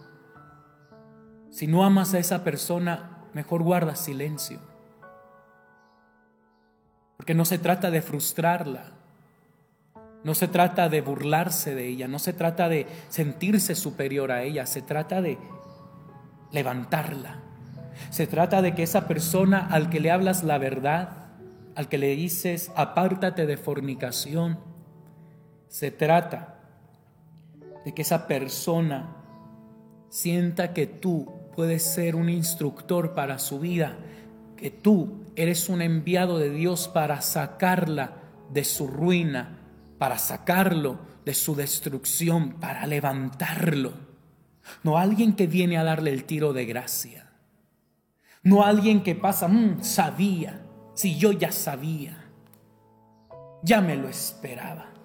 [1.50, 4.60] Si no amas a esa persona, mejor guarda silencio.
[7.16, 8.92] Porque no se trata de frustrarla,
[10.22, 14.66] no se trata de burlarse de ella, no se trata de sentirse superior a ella,
[14.66, 15.38] se trata de
[16.52, 17.42] levantarla.
[18.10, 21.28] Se trata de que esa persona al que le hablas la verdad,
[21.74, 24.58] al que le dices, apártate de fornicación,
[25.76, 26.54] se trata
[27.84, 29.14] de que esa persona
[30.08, 33.98] sienta que tú puedes ser un instructor para su vida,
[34.56, 38.12] que tú eres un enviado de Dios para sacarla
[38.50, 39.58] de su ruina,
[39.98, 43.92] para sacarlo de su destrucción, para levantarlo.
[44.82, 47.32] No alguien que viene a darle el tiro de gracia.
[48.42, 50.62] No alguien que pasa, mm, sabía,
[50.94, 52.30] si yo ya sabía,
[53.62, 54.95] ya me lo esperaba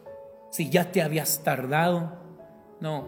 [0.52, 2.12] si ya te habías tardado.
[2.80, 3.08] No.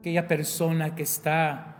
[0.00, 1.76] Aquella persona que está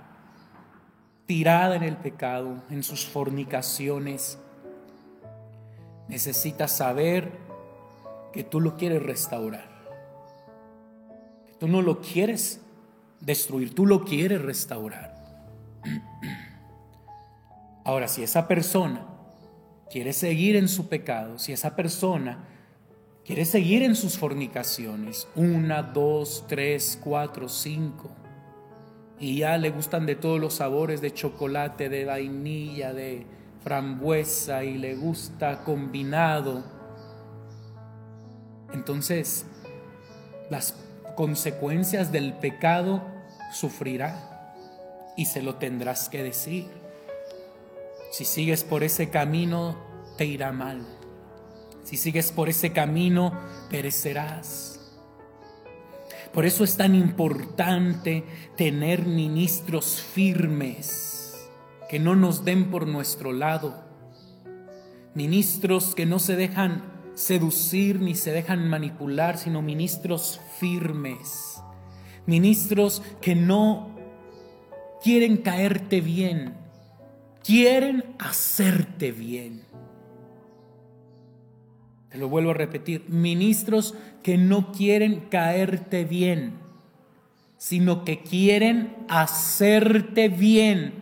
[1.26, 4.38] tirada en el pecado, en sus fornicaciones,
[6.08, 7.32] necesita saber
[8.32, 9.68] que tú lo quieres restaurar.
[11.46, 12.60] Que tú no lo quieres
[13.20, 15.16] destruir, tú lo quieres restaurar.
[17.84, 19.06] Ahora, si esa persona
[19.90, 22.44] quiere seguir en su pecado, si esa persona
[23.30, 28.10] quiere seguir en sus fornicaciones, una, dos, tres, cuatro, cinco,
[29.20, 33.24] y ya le gustan de todos los sabores de chocolate, de vainilla, de
[33.62, 36.64] frambuesa y le gusta combinado,
[38.72, 39.46] entonces
[40.50, 40.74] las
[41.14, 43.00] consecuencias del pecado
[43.52, 44.56] sufrirá
[45.16, 46.66] y se lo tendrás que decir.
[48.10, 49.76] Si sigues por ese camino,
[50.18, 50.84] te irá mal.
[51.82, 53.32] Si sigues por ese camino,
[53.70, 54.80] perecerás.
[56.32, 58.24] Por eso es tan importante
[58.56, 61.48] tener ministros firmes
[61.88, 63.84] que no nos den por nuestro lado.
[65.14, 71.60] Ministros que no se dejan seducir ni se dejan manipular, sino ministros firmes.
[72.26, 73.96] Ministros que no
[75.02, 76.54] quieren caerte bien,
[77.42, 79.69] quieren hacerte bien.
[82.10, 86.54] Te lo vuelvo a repetir, ministros que no quieren caerte bien,
[87.56, 90.94] sino que quieren hacerte bien,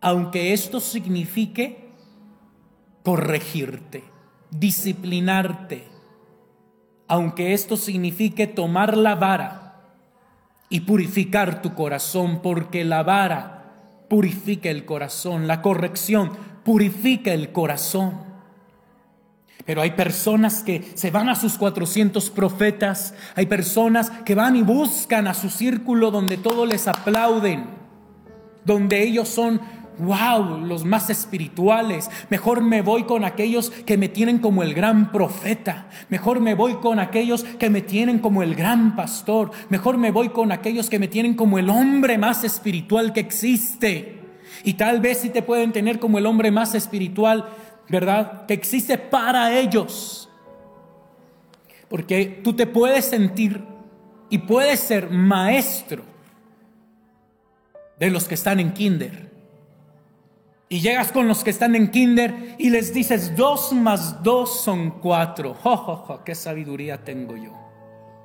[0.00, 1.90] aunque esto signifique
[3.02, 4.04] corregirte,
[4.50, 5.84] disciplinarte,
[7.06, 9.82] aunque esto signifique tomar la vara
[10.70, 16.32] y purificar tu corazón, porque la vara purifica el corazón, la corrección
[16.64, 18.25] purifica el corazón.
[19.66, 24.62] Pero hay personas que se van a sus 400 profetas, hay personas que van y
[24.62, 27.64] buscan a su círculo donde todos les aplauden,
[28.64, 29.60] donde ellos son,
[29.98, 32.08] wow, los más espirituales.
[32.30, 35.88] Mejor me voy con aquellos que me tienen como el gran profeta.
[36.10, 39.50] Mejor me voy con aquellos que me tienen como el gran pastor.
[39.68, 44.16] Mejor me voy con aquellos que me tienen como el hombre más espiritual que existe.
[44.62, 47.46] Y tal vez si te pueden tener como el hombre más espiritual,
[47.88, 48.46] ¿verdad?
[48.46, 50.28] Que existe para ellos.
[51.88, 53.62] Porque tú te puedes sentir
[54.28, 56.02] y puedes ser maestro
[57.98, 59.26] de los que están en kinder.
[60.68, 64.90] Y llegas con los que están en kinder y les dices, dos más dos son
[65.00, 65.54] cuatro.
[65.54, 67.52] ¡Jo, qué sabiduría tengo yo!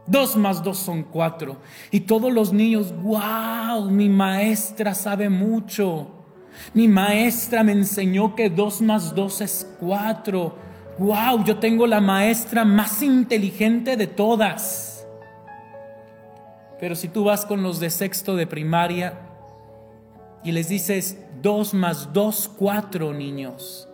[0.08, 1.58] Dos más dos son cuatro.
[1.92, 6.21] Y todos los niños, wow, mi maestra sabe mucho.
[6.74, 10.56] Mi maestra me enseñó que dos más dos es cuatro.
[10.98, 11.44] ¡Wow!
[11.44, 15.08] Yo tengo la maestra más inteligente de todas.
[16.80, 19.20] Pero si tú vas con los de sexto de primaria
[20.44, 23.88] y les dices dos más dos, cuatro niños,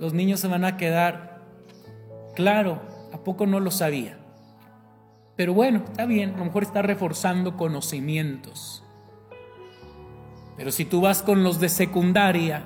[0.00, 1.42] los niños se van a quedar,
[2.34, 2.80] claro,
[3.12, 4.18] ¿a poco no lo sabía?
[5.36, 8.82] Pero bueno, está bien, a lo mejor está reforzando conocimientos.
[10.60, 12.64] Pero si tú vas con los de secundaria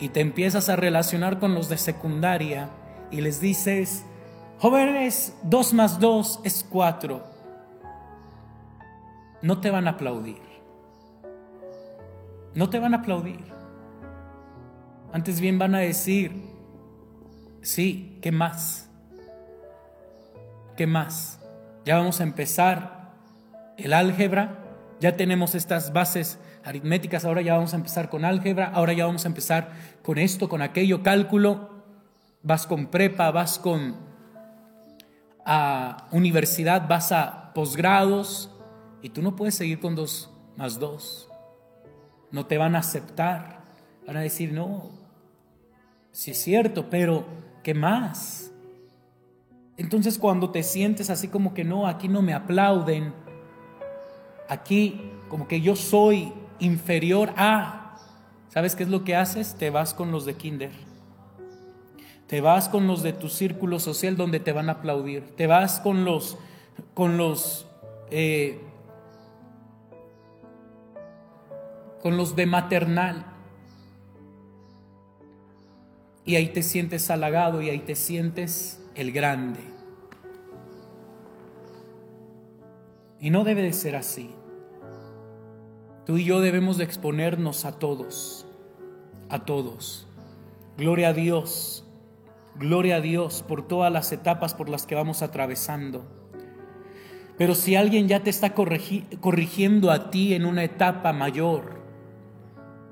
[0.00, 2.70] y te empiezas a relacionar con los de secundaria
[3.10, 4.06] y les dices,
[4.58, 7.24] jóvenes, dos más dos es cuatro,
[9.42, 10.40] no te van a aplaudir.
[12.54, 13.44] No te van a aplaudir.
[15.12, 16.32] Antes bien van a decir,
[17.60, 18.88] Sí, ¿qué más?
[20.78, 21.38] ¿Qué más?
[21.84, 23.12] Ya vamos a empezar
[23.76, 24.56] el álgebra,
[25.00, 29.24] ya tenemos estas bases aritméticas, ahora ya vamos a empezar con álgebra, ahora ya vamos
[29.24, 29.72] a empezar
[30.02, 31.70] con esto, con aquello, cálculo,
[32.42, 33.96] vas con prepa, vas con
[35.44, 38.50] a universidad, vas a posgrados
[39.02, 41.28] y tú no puedes seguir con dos más dos.
[42.30, 43.62] No te van a aceptar,
[44.06, 44.90] van a decir, no,
[46.12, 47.26] sí es cierto, pero
[47.62, 48.52] ¿qué más?
[49.76, 53.12] Entonces cuando te sientes así como que no, aquí no me aplauden,
[54.48, 57.96] aquí como que yo soy inferior a,
[58.48, 59.56] ¿sabes qué es lo que haces?
[59.56, 60.70] Te vas con los de kinder.
[62.28, 65.34] Te vas con los de tu círculo social donde te van a aplaudir.
[65.36, 66.38] Te vas con los,
[66.94, 67.66] con los,
[68.10, 68.60] eh,
[72.00, 73.26] con los de maternal.
[76.24, 79.60] Y ahí te sientes halagado y ahí te sientes el grande.
[83.20, 84.32] Y no debe de ser así.
[86.04, 88.44] Tú y yo debemos de exponernos a todos,
[89.28, 90.06] a todos.
[90.76, 91.84] Gloria a Dios,
[92.56, 96.04] gloria a Dios por todas las etapas por las que vamos atravesando.
[97.38, 101.80] Pero si alguien ya te está corrigiendo a ti en una etapa mayor,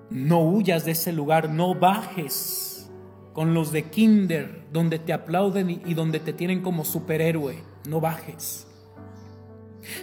[0.09, 2.91] no huyas de ese lugar, no bajes
[3.33, 8.67] con los de kinder, donde te aplauden y donde te tienen como superhéroe, no bajes,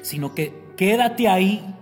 [0.02, 1.76] sino que quédate ahí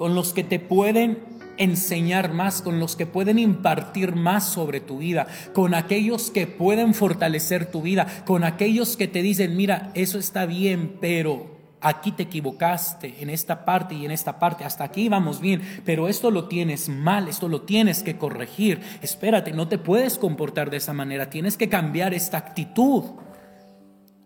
[0.00, 1.18] con los que te pueden
[1.58, 6.94] enseñar más, con los que pueden impartir más sobre tu vida, con aquellos que pueden
[6.94, 12.22] fortalecer tu vida, con aquellos que te dicen, mira, eso está bien, pero aquí te
[12.22, 16.48] equivocaste en esta parte y en esta parte, hasta aquí vamos bien, pero esto lo
[16.48, 18.80] tienes mal, esto lo tienes que corregir.
[19.02, 23.04] Espérate, no te puedes comportar de esa manera, tienes que cambiar esta actitud.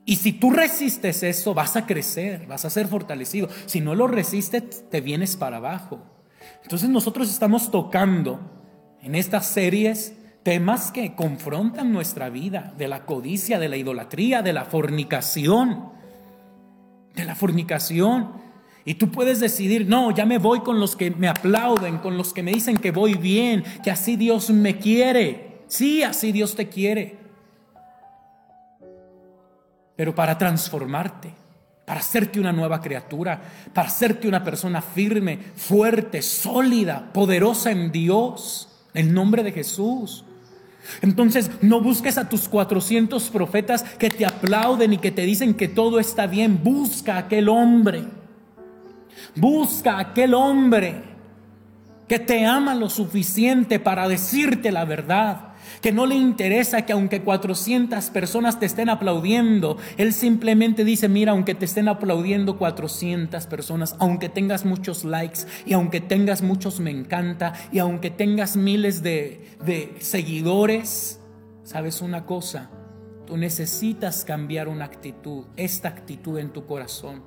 [0.07, 3.49] Y si tú resistes eso, vas a crecer, vas a ser fortalecido.
[3.67, 6.03] Si no lo resistes, te vienes para abajo.
[6.63, 8.41] Entonces nosotros estamos tocando
[9.03, 14.53] en estas series temas que confrontan nuestra vida, de la codicia, de la idolatría, de
[14.53, 15.89] la fornicación,
[17.15, 18.33] de la fornicación.
[18.85, 22.35] Y tú puedes decidir, no, ya me voy con los que me aplauden, con los
[22.35, 25.63] que me dicen que voy bien, que así Dios me quiere.
[25.67, 27.24] Sí, así Dios te quiere
[29.97, 31.33] pero para transformarte,
[31.85, 33.41] para hacerte una nueva criatura,
[33.73, 40.25] para hacerte una persona firme, fuerte, sólida, poderosa en Dios, en nombre de Jesús.
[41.01, 45.69] Entonces no busques a tus 400 profetas que te aplauden y que te dicen que
[45.69, 46.63] todo está bien.
[46.63, 48.05] Busca a aquel hombre.
[49.35, 51.03] Busca a aquel hombre
[52.09, 57.23] que te ama lo suficiente para decirte la verdad que no le interesa que aunque
[57.23, 63.97] 400 personas te estén aplaudiendo, Él simplemente dice, mira, aunque te estén aplaudiendo 400 personas,
[63.99, 69.57] aunque tengas muchos likes y aunque tengas muchos me encanta y aunque tengas miles de,
[69.65, 71.21] de seguidores,
[71.63, 72.71] ¿sabes una cosa?
[73.27, 77.23] Tú necesitas cambiar una actitud, esta actitud en tu corazón.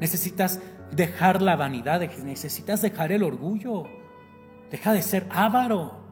[0.00, 3.84] Necesitas dejar la vanidad, necesitas dejar el orgullo.
[4.70, 6.03] Deja de ser avaro.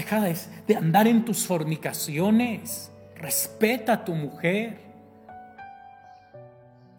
[0.00, 2.90] Deja de, andar en tus fornicaciones.
[3.16, 4.80] Respeta a tu mujer.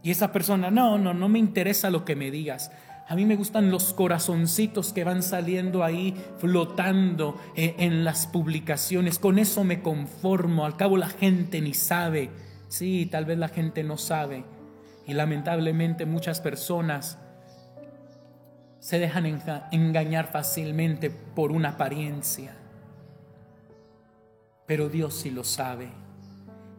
[0.04, 2.72] Y esa persona, no, no, no me interesa lo que me digas.
[3.08, 9.18] A mí me gustan los corazoncitos que van saliendo ahí flotando en, en, las publicaciones.
[9.18, 10.64] Con eso me conformo.
[10.64, 12.30] Al cabo la gente ni sabe.
[12.68, 14.46] Sí, tal vez la gente no sabe.
[15.08, 17.18] Y lamentablemente muchas personas
[18.78, 19.26] se dejan
[19.72, 22.61] engañar fácilmente por una apariencia
[24.72, 25.90] pero Dios sí lo sabe.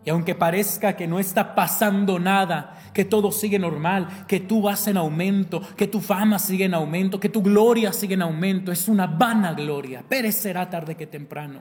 [0.03, 4.89] Y aunque parezca que no está pasando nada, que todo sigue normal, que tú vas
[4.89, 8.89] en aumento, que tu fama sigue en aumento, que tu gloria sigue en aumento, es
[8.89, 11.61] una vana gloria, perecerá tarde que temprano.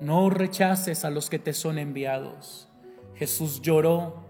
[0.00, 2.68] No rechaces a los que te son enviados.
[3.14, 4.26] Jesús lloró,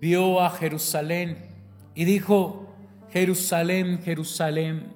[0.00, 1.56] vio a Jerusalén
[1.92, 2.68] y dijo,
[3.10, 4.95] Jerusalén, Jerusalén,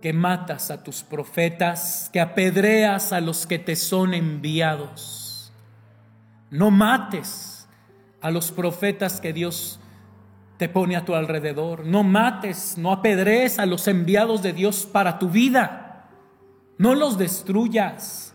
[0.00, 5.52] que matas a tus profetas, que apedreas a los que te son enviados.
[6.50, 7.68] No mates
[8.20, 9.80] a los profetas que Dios
[10.56, 11.84] te pone a tu alrededor.
[11.84, 16.08] No mates, no apedrees a los enviados de Dios para tu vida.
[16.78, 18.27] No los destruyas.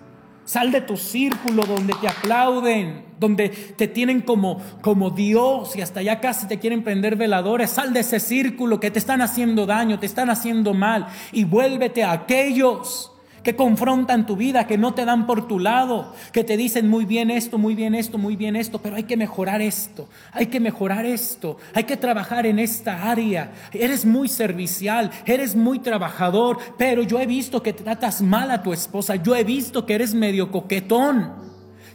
[0.46, 6.02] Sal de tu círculo donde te aplauden, donde te tienen como, como Dios y hasta
[6.02, 7.70] ya casi te quieren prender veladores.
[7.70, 12.04] Sal de ese círculo que te están haciendo daño, te están haciendo mal y vuélvete
[12.04, 13.13] a aquellos
[13.44, 17.06] que confrontan tu vida, que no te dan por tu lado, que te dicen muy
[17.06, 20.60] bien esto, muy bien esto, muy bien esto, pero hay que mejorar esto, hay que
[20.60, 23.52] mejorar esto, hay que trabajar en esta área.
[23.74, 28.72] Eres muy servicial, eres muy trabajador, pero yo he visto que tratas mal a tu
[28.72, 31.44] esposa, yo he visto que eres medio coquetón.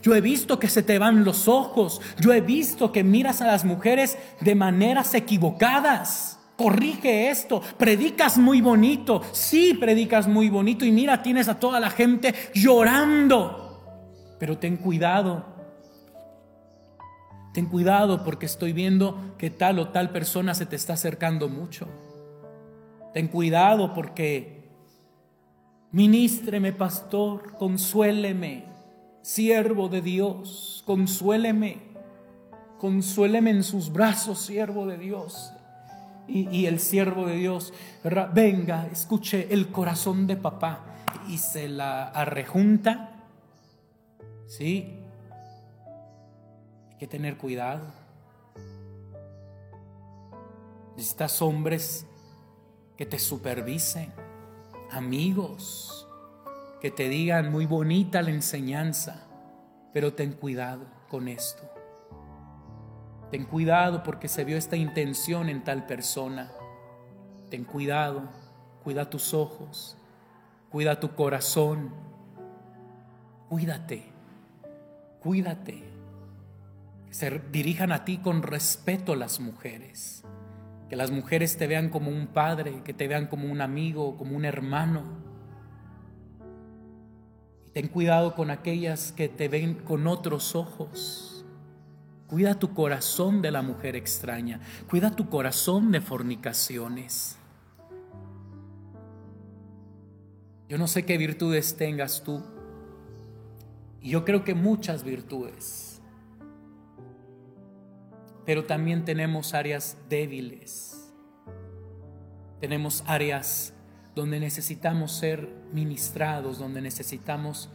[0.00, 2.00] Yo he visto que se te van los ojos.
[2.20, 8.60] Yo he visto que miras a las mujeres de maneras equivocadas corrige esto, predicas muy
[8.60, 14.76] bonito, sí predicas muy bonito y mira, tienes a toda la gente llorando, pero ten
[14.76, 15.46] cuidado,
[17.54, 21.86] ten cuidado porque estoy viendo que tal o tal persona se te está acercando mucho.
[23.14, 24.68] Ten cuidado porque
[25.92, 28.64] ministreme, pastor, consuéleme,
[29.22, 31.78] siervo de Dios, consuéleme,
[32.78, 35.52] consuéleme en sus brazos, siervo de Dios
[36.28, 37.72] y, el siervo de Dios,
[38.32, 40.84] venga, escuche el corazón de papá
[41.28, 43.24] y se la arrejunta,
[44.46, 45.00] ¿sí?
[46.90, 47.86] Hay que tener cuidado.
[50.96, 52.06] Necesitas hombres
[52.96, 54.12] que te supervisen,
[54.90, 56.08] amigos,
[56.80, 59.26] que te digan muy bonita la enseñanza,
[59.92, 61.67] pero ten cuidado con esto.
[63.30, 66.50] Ten cuidado porque se vio esta intención en tal persona.
[67.50, 68.22] Ten cuidado,
[68.82, 69.98] cuida tus ojos,
[70.70, 71.92] cuida tu corazón.
[73.50, 74.04] Cuídate,
[75.20, 75.84] cuídate.
[77.06, 80.24] Que se dirijan a ti con respeto las mujeres.
[80.88, 84.36] Que las mujeres te vean como un padre, que te vean como un amigo, como
[84.36, 85.02] un hermano.
[87.66, 91.27] Y ten cuidado con aquellas que te ven con otros ojos
[92.28, 94.60] Cuida tu corazón de la mujer extraña.
[94.88, 97.38] Cuida tu corazón de fornicaciones.
[100.68, 102.42] Yo no sé qué virtudes tengas tú.
[104.02, 106.02] Y yo creo que muchas virtudes.
[108.44, 111.10] Pero también tenemos áreas débiles.
[112.60, 113.72] Tenemos áreas
[114.14, 117.70] donde necesitamos ser ministrados, donde necesitamos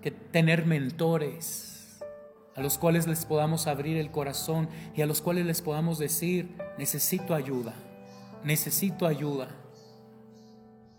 [0.00, 1.75] que tener mentores
[2.56, 6.56] a los cuales les podamos abrir el corazón y a los cuales les podamos decir,
[6.78, 7.74] necesito ayuda,
[8.44, 9.48] necesito ayuda,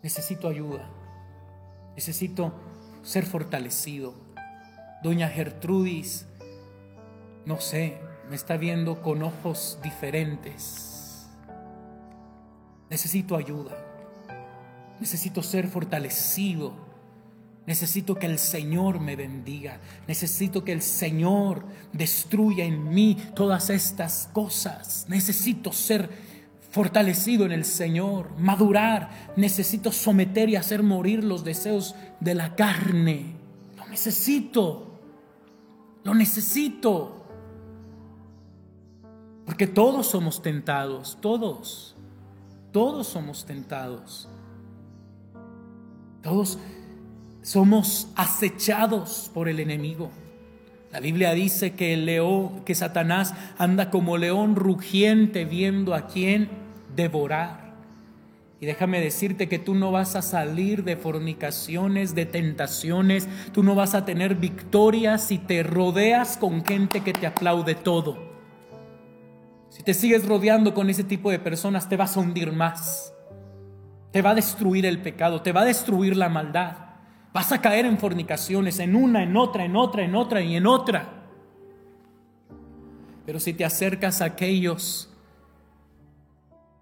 [0.03, 0.88] necesito ayuda,
[1.95, 2.53] necesito
[3.01, 4.14] ser fortalecido.
[5.01, 6.28] Doña Gertrudis,
[7.45, 7.97] no sé,
[8.30, 11.28] me está viendo con ojos diferentes.
[12.89, 13.76] Necesito ayuda,
[14.99, 16.87] necesito ser fortalecido
[17.68, 19.82] Necesito que el Señor me bendiga.
[20.07, 25.05] Necesito que el Señor destruya en mí todas estas cosas.
[25.09, 26.09] Necesito ser
[26.72, 29.34] fortalecido en el Señor, madurar.
[29.36, 33.36] Necesito someter y hacer morir los deseos de la carne.
[33.76, 34.88] Lo necesito.
[36.05, 37.26] Lo necesito.
[39.45, 41.97] Porque todos somos tentados, todos.
[42.72, 44.30] Todos somos tentados.
[46.22, 46.57] Todos
[47.48, 50.12] somos acechados por el enemigo.
[50.91, 56.50] La Biblia dice que el león, que Satanás anda como león rugiente viendo a quién
[56.93, 57.74] devorar.
[58.60, 63.76] Y déjame decirte que tú no vas a salir de fornicaciones, de tentaciones, tú no
[63.76, 68.18] vas a tener victorias si te rodeas con gente que te aplaude todo.
[69.70, 73.14] Si te sigues rodeando con ese tipo de personas, te vas a hundir más.
[74.12, 76.87] Te va a destruir el pecado, te va a destruir la maldad.
[77.38, 80.66] Vas a caer en fornicaciones, en una, en otra, en otra, en otra y en
[80.66, 81.08] otra.
[83.28, 85.14] Pero si te acercas a aquellos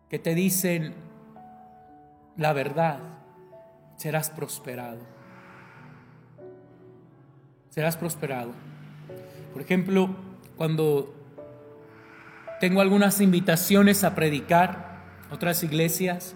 [0.10, 0.96] que te dicen
[2.38, 3.00] la verdad,
[3.98, 5.02] serás prosperado.
[7.70, 8.54] Serás prosperado.
[9.52, 10.16] Por ejemplo,
[10.56, 11.14] cuando
[12.62, 15.02] tengo algunas invitaciones a predicar,
[15.32, 16.34] otras iglesias,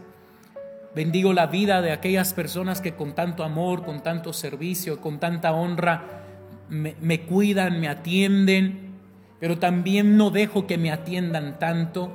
[0.96, 5.54] Bendigo la vida de aquellas personas que con tanto amor, con tanto servicio, con tanta
[5.54, 6.24] honra
[6.70, 8.96] me, cuidan, me atienden,
[9.40, 12.12] pero también no dejo que me atiendan tanto.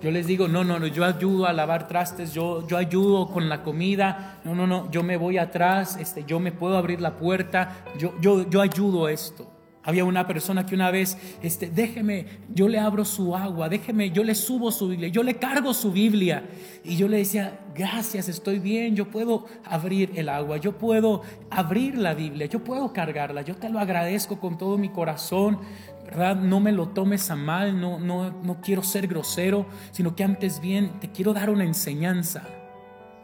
[0.00, 3.48] Yo les digo, no, no, no, yo ayudo a lavar trastes, yo, yo ayudo con
[3.48, 7.16] la comida, no, no, no, yo me voy atrás, este, yo me puedo abrir la
[7.16, 9.51] puerta, yo, yo, yo ayudo esto.
[9.84, 14.22] Había una persona que una vez, este, déjeme, yo le abro su agua, déjeme, yo
[14.22, 16.44] le subo su Biblia, yo le cargo su Biblia.
[16.84, 21.98] Y yo le decía, gracias, estoy bien, yo puedo abrir el agua, yo puedo abrir
[21.98, 25.58] la Biblia, yo puedo cargarla, yo te lo agradezco con todo mi corazón,
[26.04, 26.36] ¿verdad?
[26.36, 30.60] No me lo tomes a mal, no, no, no quiero ser grosero, sino que antes
[30.60, 32.44] bien te quiero dar una enseñanza.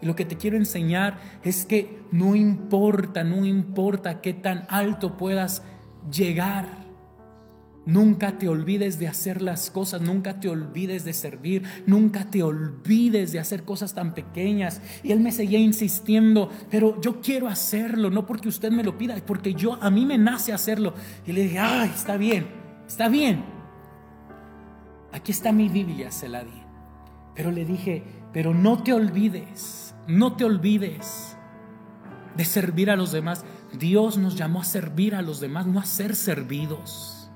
[0.00, 5.16] Y lo que te quiero enseñar es que no importa, no importa qué tan alto
[5.16, 5.62] puedas
[6.12, 6.88] llegar.
[7.86, 13.32] Nunca te olvides de hacer las cosas, nunca te olvides de servir, nunca te olvides
[13.32, 14.82] de hacer cosas tan pequeñas.
[15.03, 19.16] Y él me seguía insistiendo, pero yo quiero hacerlo, no porque usted me lo pida,
[19.24, 20.92] porque yo a mí me nace hacerlo.
[21.26, 22.46] Y le dije, ay, está bien,
[22.86, 23.42] está bien.
[25.12, 26.62] Aquí está mi Biblia, se la di.
[27.34, 28.03] Pero le dije,
[28.34, 31.38] pero no te olvides, no te olvides
[32.39, 33.45] de servir a los demás.
[33.72, 37.28] Dios nos llamó a servir a los demás, no a ser servidos.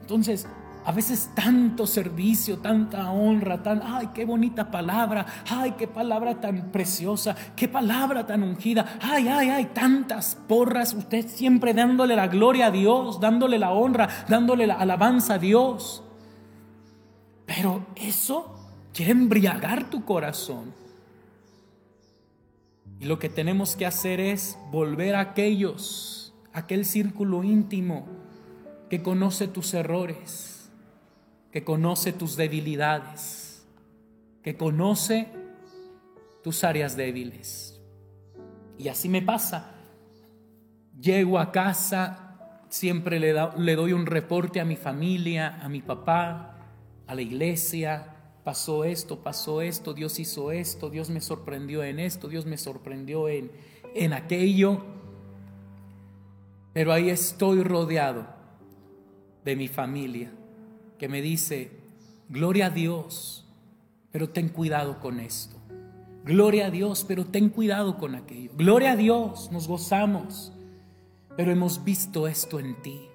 [0.00, 0.48] Entonces,
[0.84, 6.72] a veces tanto servicio, tanta honra, tan, ay, qué bonita palabra, ay, qué palabra tan
[6.72, 12.66] preciosa, qué palabra tan ungida, ay, ay, ay, tantas porras, usted siempre dándole la gloria
[12.66, 16.02] a Dios, dándole la honra, dándole la alabanza a Dios.
[17.46, 18.56] Pero eso
[18.92, 20.87] quiere embriagar tu corazón.
[23.00, 28.06] Y lo que tenemos que hacer es volver a aquellos, aquel círculo íntimo
[28.90, 30.70] que conoce tus errores,
[31.52, 33.66] que conoce tus debilidades,
[34.42, 35.28] que conoce
[36.42, 37.80] tus áreas débiles.
[38.78, 39.74] Y así me pasa.
[41.00, 46.56] Llego a casa, siempre le, doy un reporte a mi familia, a mi papá,
[47.06, 48.17] a la iglesia.
[48.48, 53.28] Pasó esto, pasó esto, Dios hizo esto, Dios me sorprendió en esto, Dios me sorprendió
[53.28, 53.50] en,
[53.94, 54.80] en aquello.
[56.72, 58.26] Pero ahí estoy rodeado
[59.44, 60.32] de mi familia
[60.98, 61.72] que me dice,
[62.30, 63.46] gloria a Dios,
[64.12, 65.56] pero ten cuidado con esto.
[66.24, 68.52] Gloria a Dios, pero ten cuidado con aquello.
[68.56, 70.54] Gloria a Dios, nos gozamos,
[71.36, 73.07] pero hemos visto esto en ti.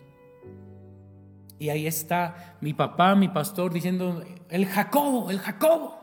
[1.60, 6.00] Y ahí está mi papá, mi pastor, diciendo, el Jacobo, el Jacobo.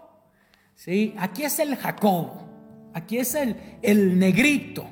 [0.74, 1.14] ¿Sí?
[1.18, 2.48] Aquí es el Jacobo,
[2.94, 4.86] aquí es el, el negrito.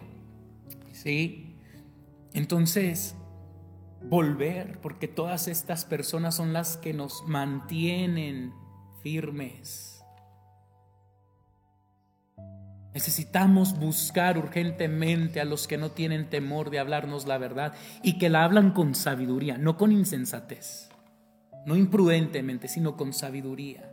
[0.92, 1.56] ¿Sí?
[2.34, 3.14] Entonces,
[4.02, 8.52] volver, porque todas estas personas son las que nos mantienen
[9.02, 9.97] firmes.
[12.98, 18.28] Necesitamos buscar urgentemente a los que no tienen temor de hablarnos la verdad y que
[18.28, 20.88] la hablan con sabiduría, no con insensatez,
[21.64, 23.88] no imprudentemente, sino con sabiduría.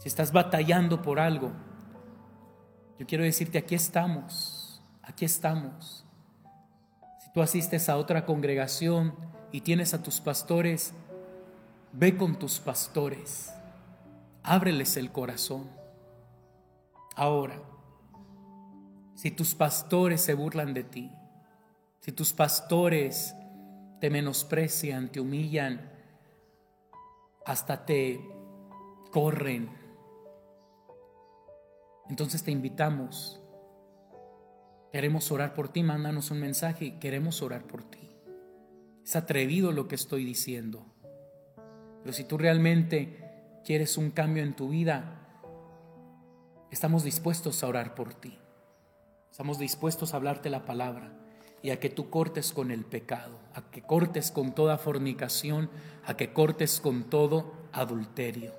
[0.00, 1.52] Si estás batallando por algo,
[2.98, 6.04] yo quiero decirte, aquí estamos, aquí estamos
[7.34, 9.12] tú asistes a otra congregación
[9.50, 10.94] y tienes a tus pastores,
[11.92, 13.52] ve con tus pastores,
[14.44, 15.83] ábreles el corazón.
[17.16, 17.62] Ahora,
[19.14, 21.12] si tus pastores se burlan de ti,
[22.00, 23.34] si tus pastores
[24.00, 25.90] te menosprecian, te humillan,
[27.46, 28.20] hasta te
[29.10, 29.70] corren,
[32.08, 33.40] entonces te invitamos
[34.94, 38.12] Queremos orar por ti, mándanos un mensaje, queremos orar por ti.
[39.02, 40.86] Es atrevido lo que estoy diciendo.
[42.00, 45.23] Pero si tú realmente quieres un cambio en tu vida,
[46.74, 48.36] estamos dispuestos a orar por ti.
[49.30, 51.12] Estamos dispuestos a hablarte la palabra
[51.62, 55.70] y a que tú cortes con el pecado, a que cortes con toda fornicación,
[56.04, 58.52] a que cortes con todo adulterio.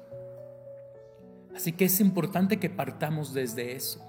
[1.53, 4.01] Así que es importante que partamos desde eso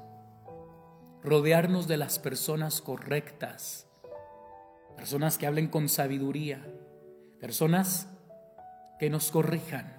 [1.25, 3.89] rodearnos de las personas correctas,
[4.97, 6.65] personas que hablen con sabiduría,
[7.41, 8.07] personas
[9.01, 9.96] que nos corrijan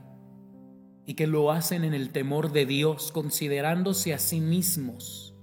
[1.07, 5.33] y que lo hacen en el temor de Dios, considerándose a sí mismos.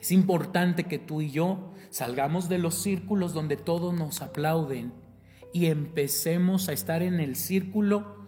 [0.00, 4.92] Es importante que tú y yo salgamos de los círculos donde todos nos aplauden
[5.52, 8.26] y empecemos a estar en el círculo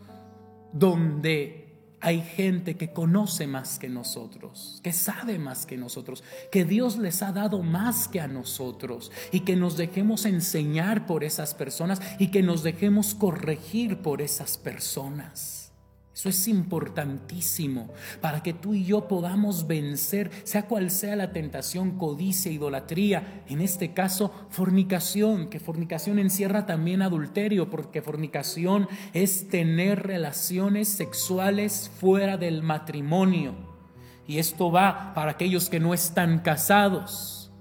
[0.73, 1.69] donde
[2.01, 6.23] hay gente que conoce más que nosotros, que sabe más que nosotros,
[6.53, 11.25] que Dios les ha dado más que a nosotros y que nos dejemos enseñar por
[11.25, 15.68] esas personas y que nos dejemos corregir por esas personas.
[16.19, 17.91] Eso es importantísimo
[18.21, 23.61] para que tú y yo podamos vencer, sea cual sea la tentación, codicia, idolatría, en
[23.61, 32.37] este caso fornicación, que fornicación encierra también adulterio, porque fornicación es tener relaciones sexuales fuera
[32.37, 33.55] del matrimonio.
[34.27, 37.53] Y esto va para aquellos que no están casados.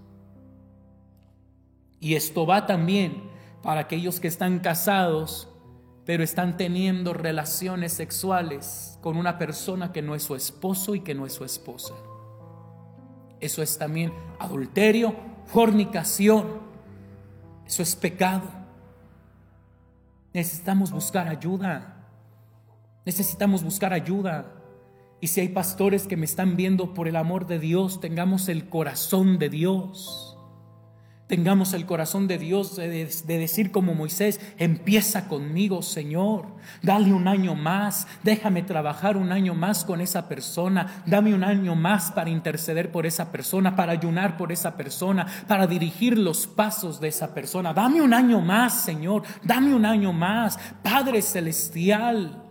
[2.00, 3.22] Y esto va también
[3.62, 5.48] para aquellos que están casados
[6.08, 11.14] pero están teniendo relaciones sexuales con una persona que no es su esposo y que
[11.14, 11.94] no es su esposa.
[13.42, 15.14] Eso es también adulterio,
[15.48, 16.62] fornicación.
[17.66, 18.50] Eso es pecado.
[20.34, 22.08] Necesitamos buscar ayuda.
[23.06, 24.54] Necesitamos buscar ayuda.
[25.20, 28.70] Y si hay pastores que me están viendo por el amor de Dios, tengamos el
[28.70, 30.27] corazón de Dios.
[31.28, 32.88] Tengamos el corazón de Dios de,
[33.28, 36.46] decir como Moisés, empieza conmigo, Señor.
[36.82, 41.04] Dale un año más, déjame trabajar un año más con esa persona.
[41.06, 45.68] Dame un año más para interceder por esa persona, para ayunar por esa persona, para
[45.68, 47.74] dirigir los pasos de esa persona.
[47.74, 49.24] Dame un año más, Señor.
[49.44, 50.58] Dame un año más.
[50.82, 52.42] Padre Celestial,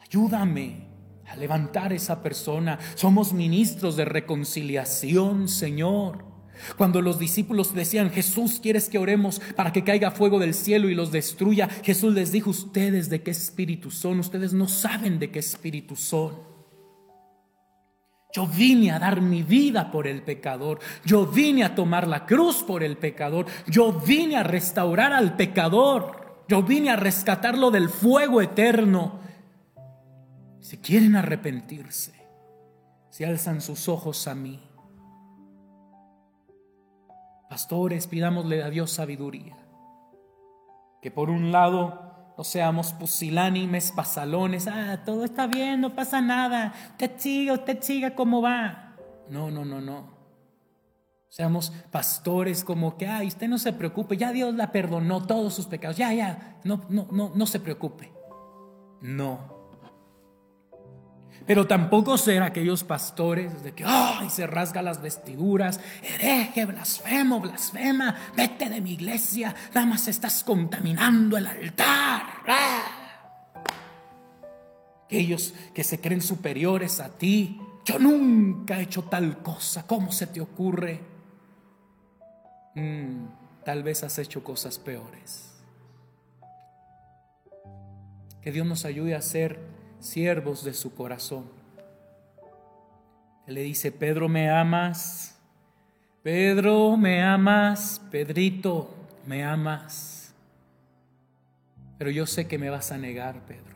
[0.00, 0.88] ayúdame
[1.26, 2.78] a levantar esa persona.
[2.94, 6.33] Somos ministros de reconciliación, Señor.
[6.76, 10.94] Cuando los discípulos decían, Jesús, ¿quieres que oremos para que caiga fuego del cielo y
[10.94, 11.68] los destruya?
[11.82, 16.54] Jesús les dijo, ustedes de qué espíritu son, ustedes no saben de qué espíritu son.
[18.34, 20.80] Yo vine a dar mi vida por el pecador.
[21.04, 23.46] Yo vine a tomar la cruz por el pecador.
[23.68, 26.42] Yo vine a restaurar al pecador.
[26.48, 29.20] Yo vine a rescatarlo del fuego eterno.
[30.60, 32.12] Si quieren arrepentirse,
[33.10, 34.60] si alzan sus ojos a mí,
[37.54, 39.56] Pastores, pidámosle a Dios sabiduría.
[41.00, 46.74] Que por un lado no seamos pusilánimes, pasalones, ah, todo está bien, no pasa nada,
[46.90, 48.96] usted siga, usted siga como va.
[49.30, 50.08] No, no, no, no.
[51.28, 55.66] Seamos pastores como que, ay, usted no se preocupe, ya Dios la perdonó todos sus
[55.66, 58.12] pecados, ya, ya, no, no, no, no se preocupe.
[59.00, 59.53] No.
[61.46, 68.16] Pero tampoco ser aquellos pastores de que, ay, se rasga las vestiduras, hereje, blasfemo, blasfema,
[68.34, 72.22] vete de mi iglesia, nada más estás contaminando el altar.
[75.04, 80.26] Aquellos que se creen superiores a ti, yo nunca he hecho tal cosa, ¿cómo se
[80.26, 81.02] te ocurre?
[82.74, 83.26] Mm,
[83.64, 85.62] tal vez has hecho cosas peores.
[88.40, 89.73] Que Dios nos ayude a ser
[90.04, 91.44] siervos de su corazón.
[93.46, 95.38] Él le dice, Pedro, ¿me amas?
[96.22, 98.00] Pedro, ¿me amas?
[98.10, 98.94] Pedrito,
[99.26, 100.34] ¿me amas?
[101.98, 103.74] Pero yo sé que me vas a negar, Pedro.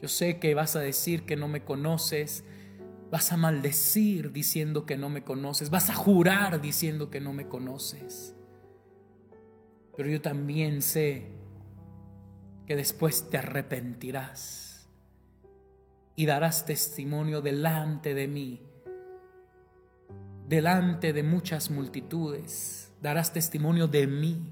[0.00, 2.44] Yo sé que vas a decir que no me conoces.
[3.10, 5.70] Vas a maldecir diciendo que no me conoces.
[5.70, 8.34] Vas a jurar diciendo que no me conoces.
[9.96, 11.26] Pero yo también sé
[12.66, 14.71] que después te arrepentirás
[16.14, 18.60] y darás testimonio delante de mí,
[20.46, 24.42] delante de muchas multitudes, darás testimonio de mí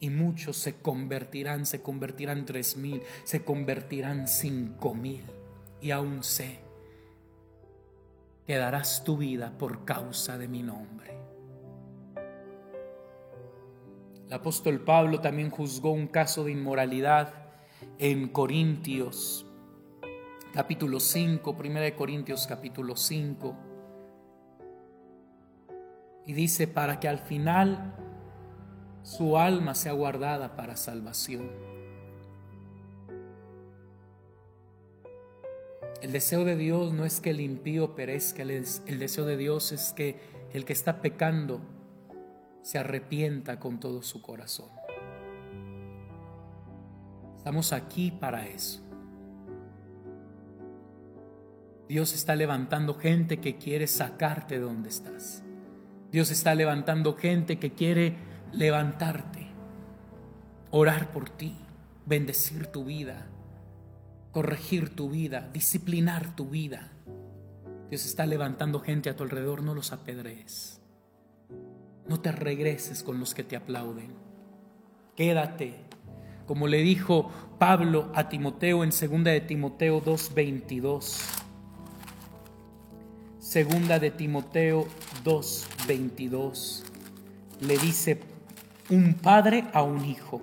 [0.00, 5.22] y muchos se convertirán, se convertirán tres mil, se convertirán cinco mil
[5.80, 6.58] y aún sé
[8.46, 11.18] que darás tu vida por causa de mi nombre.
[14.26, 17.32] El apóstol Pablo también juzgó un caso de inmoralidad
[17.98, 19.46] en Corintios
[20.52, 23.56] capítulo 5, 1 de Corintios capítulo 5.
[26.26, 27.94] Y dice, para que al final
[29.02, 31.50] su alma sea guardada para salvación.
[36.02, 39.92] El deseo de Dios no es que el impío perezca, el deseo de Dios es
[39.92, 40.20] que
[40.52, 41.60] el que está pecando
[42.62, 44.68] se arrepienta con todo su corazón.
[47.38, 48.87] Estamos aquí para eso.
[51.88, 55.42] Dios está levantando gente que quiere sacarte de donde estás.
[56.12, 58.16] Dios está levantando gente que quiere
[58.52, 59.46] levantarte,
[60.70, 61.56] orar por ti,
[62.04, 63.26] bendecir tu vida,
[64.32, 66.92] corregir tu vida, disciplinar tu vida.
[67.88, 70.82] Dios está levantando gente a tu alrededor, no los apedrees.
[72.06, 74.12] No te regreses con los que te aplauden.
[75.16, 75.74] Quédate,
[76.46, 81.47] como le dijo Pablo a Timoteo en 2 de Timoteo 2:22.
[83.48, 84.86] Segunda de Timoteo
[85.24, 86.84] 2:22
[87.62, 88.20] le dice
[88.90, 90.42] un padre a un hijo.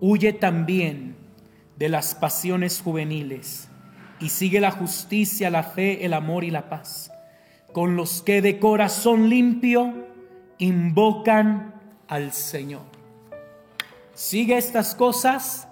[0.00, 1.16] Huye también
[1.78, 3.68] de las pasiones juveniles
[4.20, 7.10] y sigue la justicia, la fe, el amor y la paz,
[7.72, 9.94] con los que de corazón limpio
[10.58, 11.72] invocan
[12.06, 12.84] al Señor.
[14.12, 15.65] Sigue estas cosas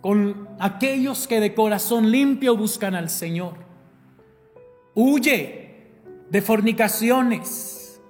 [0.00, 3.54] con aquellos que de corazón limpio buscan al Señor.
[4.94, 5.90] Huye
[6.30, 8.00] de fornicaciones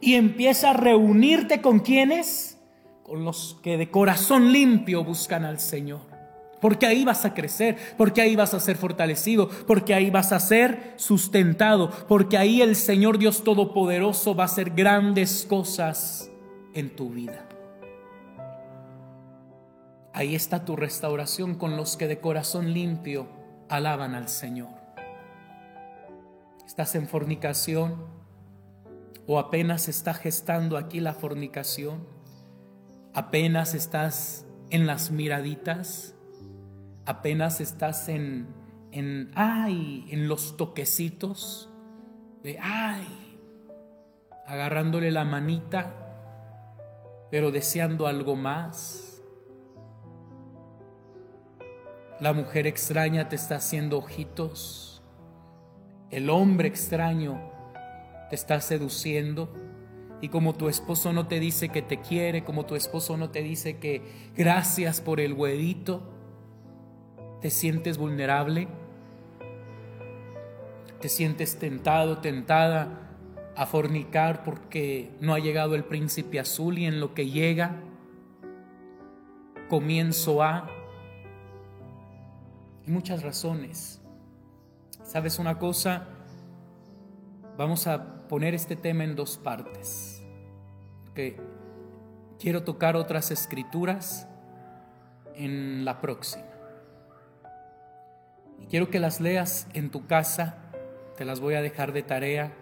[0.00, 2.58] y empieza a reunirte con quienes,
[3.02, 6.00] con los que de corazón limpio buscan al Señor.
[6.60, 10.40] Porque ahí vas a crecer, porque ahí vas a ser fortalecido, porque ahí vas a
[10.40, 16.30] ser sustentado, porque ahí el Señor Dios Todopoderoso va a hacer grandes cosas
[16.74, 17.49] en tu vida.
[20.12, 23.28] Ahí está tu restauración con los que de corazón limpio
[23.68, 24.80] alaban al Señor.
[26.66, 27.96] ¿Estás en fornicación?
[29.26, 32.06] ¿O apenas está gestando aquí la fornicación?
[33.12, 36.14] ¿Apenas estás en las miraditas?
[37.06, 38.48] ¿Apenas estás en,
[38.92, 41.70] en, ay, en los toquecitos?
[42.42, 43.06] De, ay,
[44.46, 45.92] agarrándole la manita,
[47.30, 49.09] pero deseando algo más.
[52.20, 55.02] La mujer extraña te está haciendo ojitos.
[56.10, 57.40] El hombre extraño
[58.28, 59.50] te está seduciendo.
[60.20, 63.42] Y como tu esposo no te dice que te quiere, como tu esposo no te
[63.42, 64.02] dice que
[64.36, 66.02] gracias por el huevito,
[67.40, 68.68] te sientes vulnerable,
[71.00, 73.16] te sientes tentado, tentada
[73.56, 77.76] a fornicar porque no ha llegado el príncipe azul y en lo que llega,
[79.70, 80.68] comienzo a...
[82.90, 84.00] Muchas razones.
[85.04, 86.08] ¿Sabes una cosa?
[87.56, 90.24] Vamos a poner este tema en dos partes.
[91.04, 91.40] Porque
[92.40, 94.26] quiero tocar otras escrituras
[95.36, 96.44] en la próxima.
[98.58, 100.58] Y quiero que las leas en tu casa.
[101.16, 102.52] Te las voy a dejar de tarea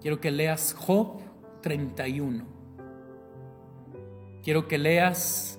[0.00, 1.20] Quiero que leas Job
[1.62, 2.44] 31.
[4.44, 5.58] Quiero que leas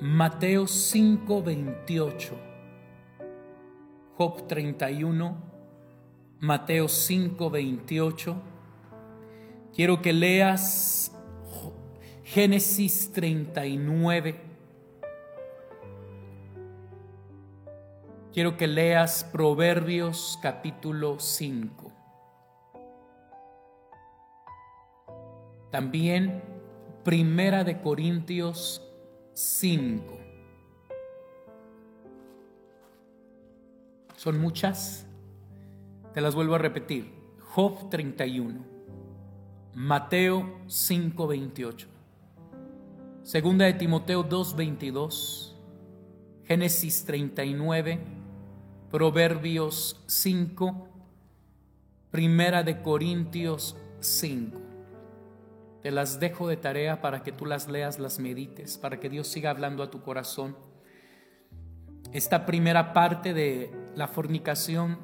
[0.00, 2.45] Mateo 5, 28.
[4.16, 5.36] Job 31,
[6.40, 8.36] Mateo 5, 28.
[9.74, 11.12] Quiero que leas
[12.24, 14.40] Génesis 39.
[18.32, 21.92] Quiero que leas Proverbios capítulo 5.
[25.70, 26.42] También
[27.04, 28.82] Primera de Corintios
[29.34, 30.15] 5.
[34.26, 35.06] Son muchas.
[36.12, 37.12] Te las vuelvo a repetir.
[37.38, 38.58] Job 31.
[39.72, 41.86] Mateo 5:28.
[43.22, 45.54] Segunda de Timoteo 2:22.
[46.42, 48.00] Génesis 39.
[48.90, 50.88] Proverbios 5.
[52.10, 54.60] Primera de Corintios 5.
[55.84, 59.28] Te las dejo de tarea para que tú las leas, las medites, para que Dios
[59.28, 60.56] siga hablando a tu corazón.
[62.12, 64.98] Esta primera parte de la fornicación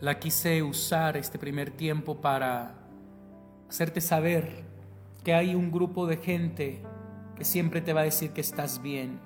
[0.00, 2.74] la quise usar este primer tiempo para
[3.70, 4.64] hacerte saber
[5.22, 6.82] que hay un grupo de gente
[7.36, 9.20] que siempre te va a decir que estás bien.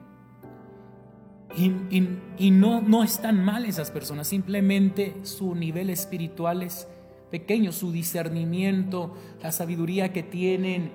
[1.56, 6.86] Y, no, no están mal esas personas, simplemente su nivel espiritual es
[7.30, 10.90] pequeños, su discernimiento, la sabiduría que tienen,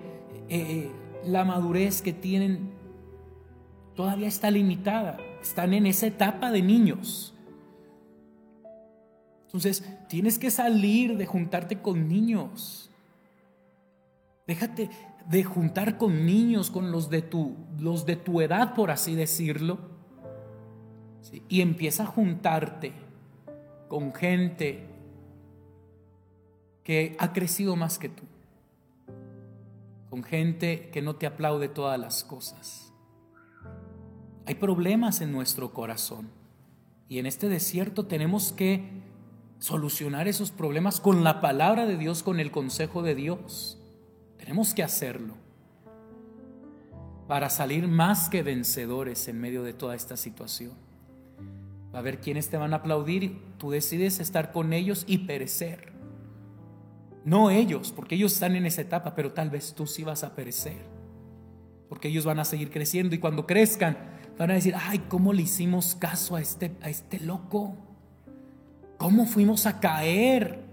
[0.50, 0.92] eh, eh,
[1.26, 2.70] la madurez que tienen,
[3.96, 5.18] todavía está limitada.
[5.42, 7.34] Están en esa etapa de niños.
[9.46, 12.90] Entonces, tienes que salir de juntarte con niños.
[14.48, 14.90] Déjate
[15.30, 19.78] de juntar con niños, con los de tu, los de tu edad, por así decirlo.
[21.50, 22.94] Y empieza a juntarte
[23.88, 24.88] con gente
[26.84, 28.24] que ha crecido más que tú,
[30.10, 32.81] con gente que no te aplaude todas las cosas.
[34.46, 36.30] Hay problemas en nuestro corazón
[37.08, 38.90] y en este desierto tenemos que
[39.60, 43.80] solucionar esos problemas con la palabra de Dios, con el consejo de Dios.
[44.38, 45.36] Tenemos que hacerlo
[47.28, 50.74] para salir más que vencedores en medio de toda esta situación.
[51.94, 55.94] Va a haber quienes te van a aplaudir, tú decides estar con ellos y perecer.
[57.24, 60.34] No ellos, porque ellos están en esa etapa, pero tal vez tú sí vas a
[60.34, 60.82] perecer.
[61.88, 63.98] Porque ellos van a seguir creciendo y cuando crezcan
[64.42, 67.76] van a decir, ay, ¿cómo le hicimos caso a este, a este loco?
[68.98, 70.64] ¿Cómo fuimos a caer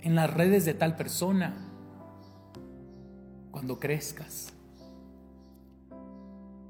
[0.00, 1.54] en las redes de tal persona?
[3.50, 4.54] Cuando crezcas.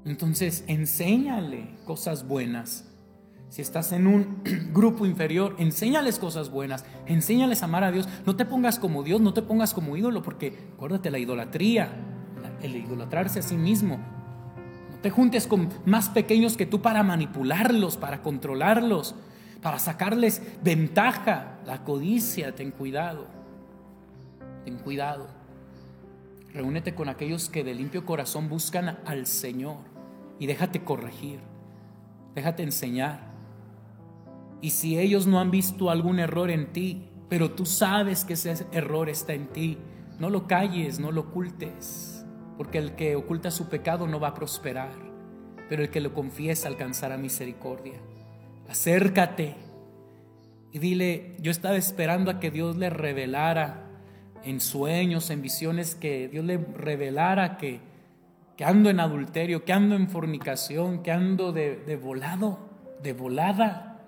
[0.03, 2.83] Entonces, enséñale cosas buenas
[3.47, 4.41] si estás en un
[4.73, 8.09] grupo inferior, enséñales cosas buenas, enséñales a amar a Dios.
[8.25, 11.93] No te pongas como Dios, no te pongas como ídolo, porque acuérdate la idolatría,
[12.61, 14.20] el idolatrarse a sí mismo.
[15.01, 19.15] Te juntes con más pequeños que tú para manipularlos, para controlarlos,
[19.61, 21.59] para sacarles ventaja.
[21.65, 23.27] La codicia, ten cuidado,
[24.63, 25.27] ten cuidado.
[26.53, 29.77] Reúnete con aquellos que de limpio corazón buscan al Señor
[30.37, 31.39] y déjate corregir,
[32.35, 33.31] déjate enseñar.
[34.59, 38.67] Y si ellos no han visto algún error en ti, pero tú sabes que ese
[38.73, 39.77] error está en ti,
[40.19, 42.10] no lo calles, no lo ocultes,
[42.61, 44.91] porque el que oculta su pecado no va a prosperar.
[45.67, 47.95] pero el que lo confiesa alcanzará misericordia.
[48.69, 49.55] Acércate
[50.71, 53.87] y dile, yo estaba esperando a que Dios le revelara
[54.43, 57.79] en sueños, en visiones, que Dios le revelara que,
[58.55, 62.59] que ando en adulterio, que ando en fornicación, que ando de, de volado,
[63.01, 64.03] de volada,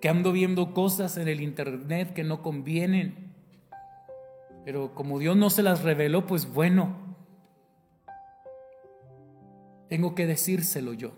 [0.00, 3.30] que ando viendo cosas en el internet que no convienen.
[4.64, 7.09] Pero como Dios no se las reveló, pues bueno,
[9.90, 11.12] tengo que decírselo yo.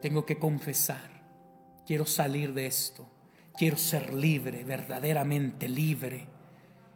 [0.00, 1.10] Tengo que confesar.
[1.86, 3.06] Quiero salir de esto.
[3.58, 6.26] Quiero ser libre, verdaderamente libre.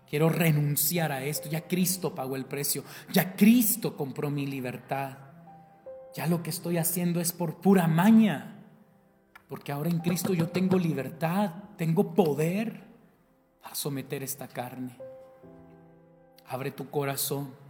[0.09, 1.51] Quiero renunciar a esto.
[1.51, 2.85] Ya Cristo pagó el precio.
[3.13, 5.19] Ya Cristo compró mi libertad.
[6.15, 8.65] Ya lo que estoy haciendo es por pura maña.
[9.47, 12.83] Porque ahora en Cristo yo tengo libertad, tengo poder
[13.61, 14.97] para someter esta carne.
[16.47, 17.66] Abre tu corazón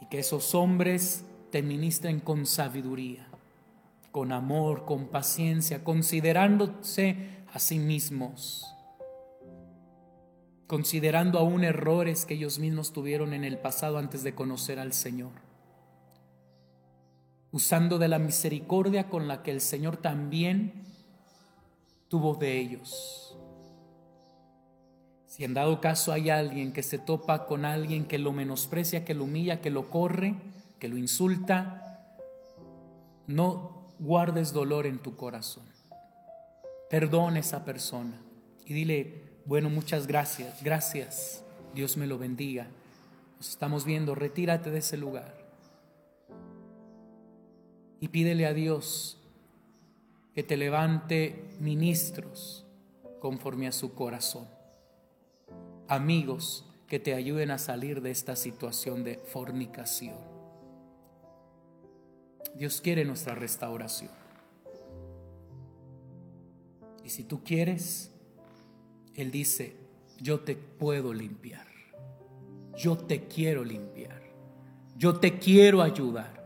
[0.00, 3.26] y que esos hombres te ministren con sabiduría,
[4.10, 8.74] con amor, con paciencia, considerándose a sí mismos,
[10.66, 15.32] considerando aún errores que ellos mismos tuvieron en el pasado antes de conocer al Señor,
[17.50, 20.84] usando de la misericordia con la que el Señor también
[22.08, 23.27] tuvo de ellos
[25.38, 29.14] si en dado caso hay alguien que se topa con alguien que lo menosprecia, que
[29.14, 30.34] lo humilla, que lo corre,
[30.80, 32.02] que lo insulta,
[33.28, 35.62] no guardes dolor en tu corazón.
[36.90, 38.20] Perdona a esa persona
[38.66, 42.66] y dile, bueno, muchas gracias, gracias, Dios me lo bendiga.
[43.36, 45.38] Nos estamos viendo, retírate de ese lugar.
[48.00, 49.20] Y pídele a Dios
[50.34, 52.66] que te levante ministros
[53.20, 54.57] conforme a su corazón
[55.88, 60.16] amigos que te ayuden a salir de esta situación de fornicación.
[62.54, 64.10] Dios quiere nuestra restauración.
[67.04, 68.10] Y si tú quieres,
[69.14, 69.76] Él dice,
[70.20, 71.66] yo te puedo limpiar.
[72.76, 74.22] Yo te quiero limpiar.
[74.96, 76.38] Yo te quiero ayudar.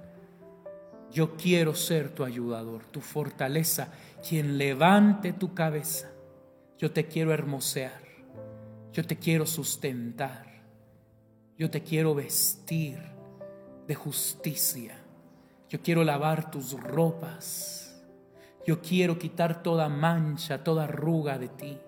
[1.11, 3.93] Yo quiero ser tu ayudador, tu fortaleza,
[4.26, 6.11] quien levante tu cabeza.
[6.78, 8.01] Yo te quiero hermosear.
[8.93, 10.47] Yo te quiero sustentar.
[11.57, 12.99] Yo te quiero vestir
[13.86, 14.99] de justicia.
[15.68, 18.03] Yo quiero lavar tus ropas.
[18.66, 21.78] Yo quiero quitar toda mancha, toda arruga de ti.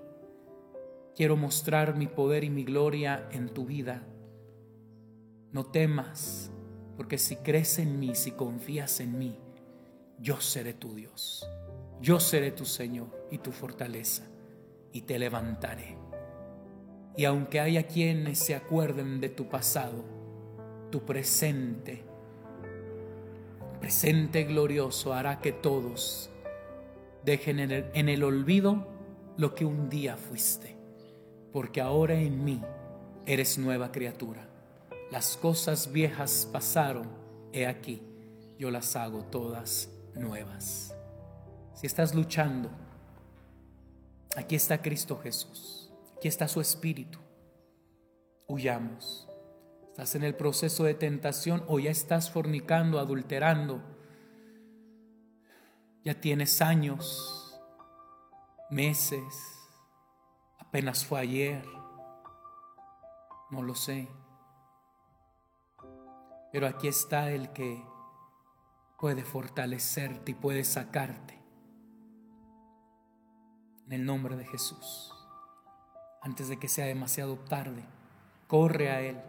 [1.15, 4.03] Quiero mostrar mi poder y mi gloria en tu vida.
[5.53, 6.51] No temas,
[6.97, 9.39] porque si crees en mí, si confías en mí,
[10.19, 11.49] yo seré tu Dios.
[12.01, 14.25] Yo seré tu Señor y tu fortaleza,
[14.93, 16.04] y te levantaré.
[17.17, 20.05] Y aunque haya quienes se acuerden de tu pasado,
[20.91, 22.03] tu presente,
[23.81, 26.31] presente glorioso hará que todos
[27.25, 28.87] dejen en el, en el olvido
[29.37, 30.77] lo que un día fuiste,
[31.53, 32.61] porque ahora en mí
[33.27, 34.49] eres nueva criatura.
[35.11, 37.09] Las cosas viejas pasaron,
[37.53, 38.03] he aquí,
[38.59, 40.95] yo las hago todas nuevas.
[41.75, 42.71] Si estás luchando,
[44.37, 45.84] aquí está Cristo Jesús.
[46.25, 47.19] Aquí está su espíritu.
[48.49, 49.29] Huyamos.
[49.91, 53.83] Estás en el proceso de tentación o ya estás fornicando, adulterando.
[56.03, 57.61] Ya tienes años,
[58.71, 59.23] meses,
[60.59, 61.63] apenas fue ayer.
[63.51, 64.09] No lo sé.
[66.53, 67.85] Pero aquí está el que
[68.99, 71.39] puede fortalecerte y puede sacarte.
[73.85, 75.14] En el nombre de Jesús
[76.25, 77.85] antes de que sea demasiado tarde.
[78.47, 79.21] Corre a Él,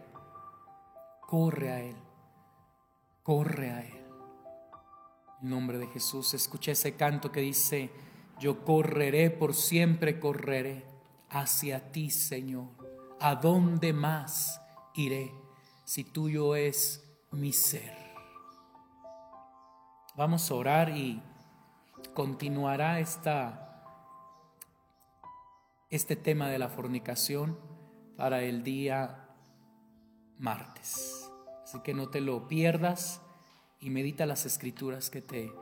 [1.20, 1.96] corre a Él,
[3.22, 4.04] corre a Él.
[5.42, 7.90] En nombre de Jesús, escuché ese canto que dice,
[8.40, 10.84] yo correré, por siempre correré
[11.28, 12.68] hacia ti, Señor.
[13.20, 14.60] ¿A dónde más
[14.94, 15.32] iré
[15.84, 17.94] si tuyo es mi ser?
[20.16, 21.22] Vamos a orar y
[22.14, 23.65] continuará esta
[25.90, 27.58] este tema de la fornicación
[28.16, 29.28] para el día
[30.38, 31.30] martes.
[31.62, 33.20] Así que no te lo pierdas
[33.80, 35.52] y medita las escrituras que te,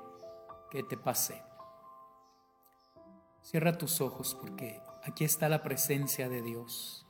[0.70, 1.42] que te pasé.
[3.42, 7.06] Cierra tus ojos porque aquí está la presencia de Dios.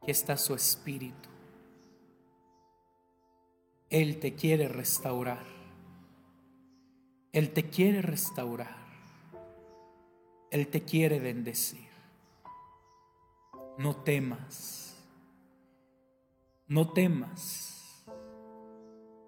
[0.00, 1.28] Aquí está su espíritu.
[3.90, 5.44] Él te quiere restaurar.
[7.32, 8.85] Él te quiere restaurar.
[10.56, 11.86] Él te quiere bendecir.
[13.76, 14.96] No temas.
[16.66, 18.06] No temas.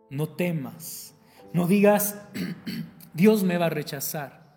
[0.09, 1.15] No temas.
[1.53, 2.19] No digas,
[3.13, 4.57] Dios me va a rechazar.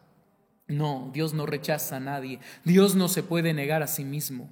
[0.65, 2.39] No, Dios no rechaza a nadie.
[2.63, 4.49] Dios no se puede negar a sí mismo.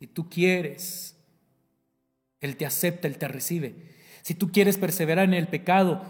[0.00, 1.16] Si tú quieres,
[2.40, 3.76] Él te acepta, Él te recibe.
[4.22, 6.02] Si tú quieres perseverar en el pecado,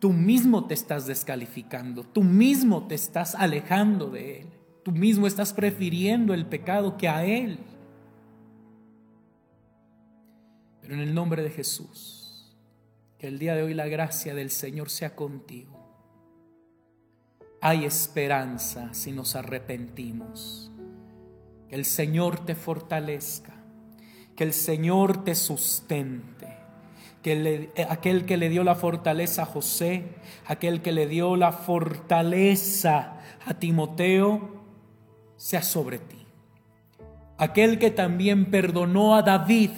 [0.00, 4.46] tú mismo te estás descalificando, tú mismo te estás alejando de Él,
[4.82, 7.58] tú mismo estás prefiriendo el pecado que a Él.
[10.80, 12.56] Pero en el nombre de Jesús,
[13.18, 15.78] que el día de hoy la gracia del Señor sea contigo.
[17.60, 20.72] Hay esperanza si nos arrepentimos.
[21.68, 23.54] Que el Señor te fortalezca,
[24.34, 26.49] que el Señor te sustente,
[27.22, 30.04] que aquel que le dio la fortaleza a José,
[30.46, 34.60] aquel que le dio la fortaleza a Timoteo,
[35.36, 36.26] sea sobre ti.
[37.36, 39.70] Aquel que también perdonó a David,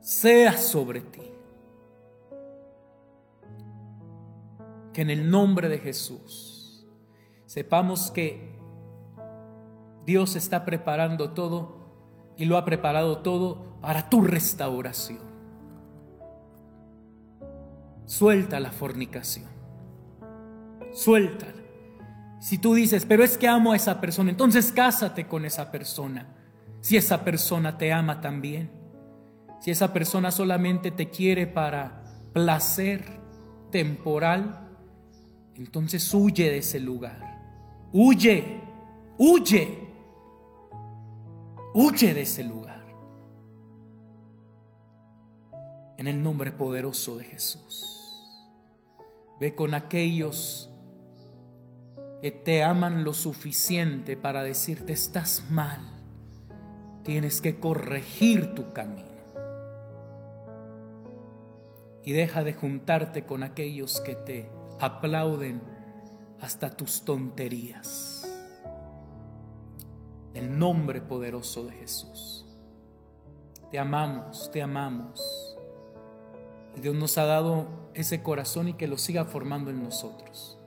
[0.00, 1.22] sea sobre ti.
[4.92, 6.86] Que en el nombre de Jesús
[7.46, 8.58] sepamos que
[10.04, 11.76] Dios está preparando todo
[12.38, 15.20] y lo ha preparado todo para tu restauración.
[18.06, 19.46] Suelta la fornicación.
[20.92, 21.52] Suéltala.
[22.40, 26.26] Si tú dices, pero es que amo a esa persona, entonces cásate con esa persona.
[26.80, 28.70] Si esa persona te ama también.
[29.60, 33.04] Si esa persona solamente te quiere para placer
[33.70, 34.68] temporal,
[35.56, 37.20] entonces huye de ese lugar.
[37.92, 38.60] Huye,
[39.18, 39.88] huye
[41.74, 42.67] Huye de ese lugar.
[45.98, 47.84] En el nombre poderoso de Jesús.
[49.38, 50.70] Ve con aquellos
[52.22, 55.80] que te aman lo suficiente para decirte estás mal.
[57.04, 59.06] Tienes que corregir tu camino.
[62.02, 65.60] Y deja de juntarte con aquellos que te aplauden
[66.40, 68.18] hasta tus tonterías
[70.38, 72.46] el nombre poderoso de Jesús.
[73.70, 75.47] Te amamos, te amamos.
[76.78, 80.58] Dios nos ha dado ese corazón y que lo siga formando en nosotros.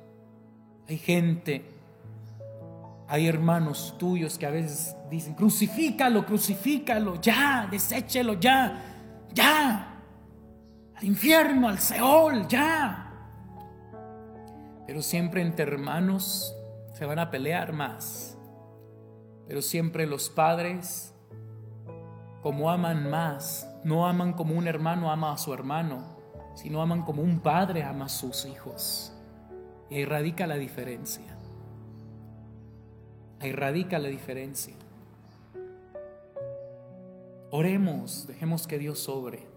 [0.88, 1.66] Hay gente,
[3.08, 10.02] hay hermanos tuyos que a veces dicen, crucifícalo, crucifícalo, ya, deséchelo, ya, ya,
[10.96, 13.08] al infierno, al Seol, ya.
[14.86, 16.56] Pero siempre entre hermanos
[16.94, 18.32] se van a pelear más
[19.52, 21.14] pero siempre los padres,
[22.42, 26.04] como aman más, no aman como un hermano ama a su hermano,
[26.56, 29.14] sino aman como un padre ama a sus hijos.
[29.90, 31.38] Y ahí radica la diferencia.
[33.40, 34.74] Ahí radica la diferencia.
[37.52, 39.48] Oremos, dejemos que Dios sobre.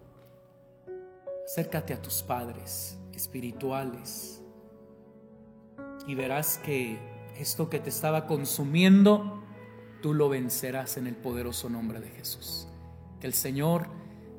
[1.45, 4.41] Acércate a tus padres espirituales
[6.07, 6.99] y verás que
[7.37, 9.41] esto que te estaba consumiendo
[10.01, 12.67] tú lo vencerás en el poderoso nombre de Jesús.
[13.25, 13.87] Que el Señor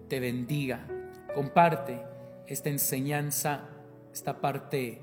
[0.06, 0.86] te bendiga.
[1.34, 2.00] Comparte
[2.46, 3.68] esta enseñanza,
[4.12, 5.02] esta parte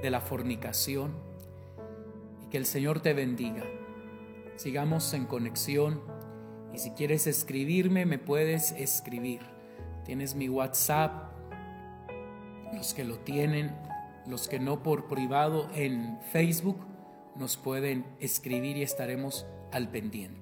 [0.00, 1.12] de la fornicación
[2.40, 3.64] y que el Señor te bendiga.
[4.54, 6.02] Sigamos en conexión
[6.72, 9.40] y si quieres escribirme, me puedes escribir.
[10.04, 11.32] Tienes mi WhatsApp,
[12.72, 13.76] los que lo tienen,
[14.28, 16.78] los que no por privado en Facebook
[17.34, 20.39] nos pueden escribir y estaremos al pendiente.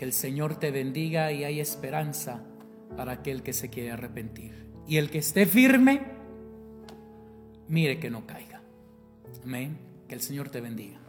[0.00, 2.42] Que el Señor te bendiga y hay esperanza
[2.96, 4.66] para aquel que se quiere arrepentir.
[4.88, 6.00] Y el que esté firme,
[7.68, 8.62] mire que no caiga.
[9.44, 9.76] Amén.
[10.08, 10.99] Que el Señor te bendiga.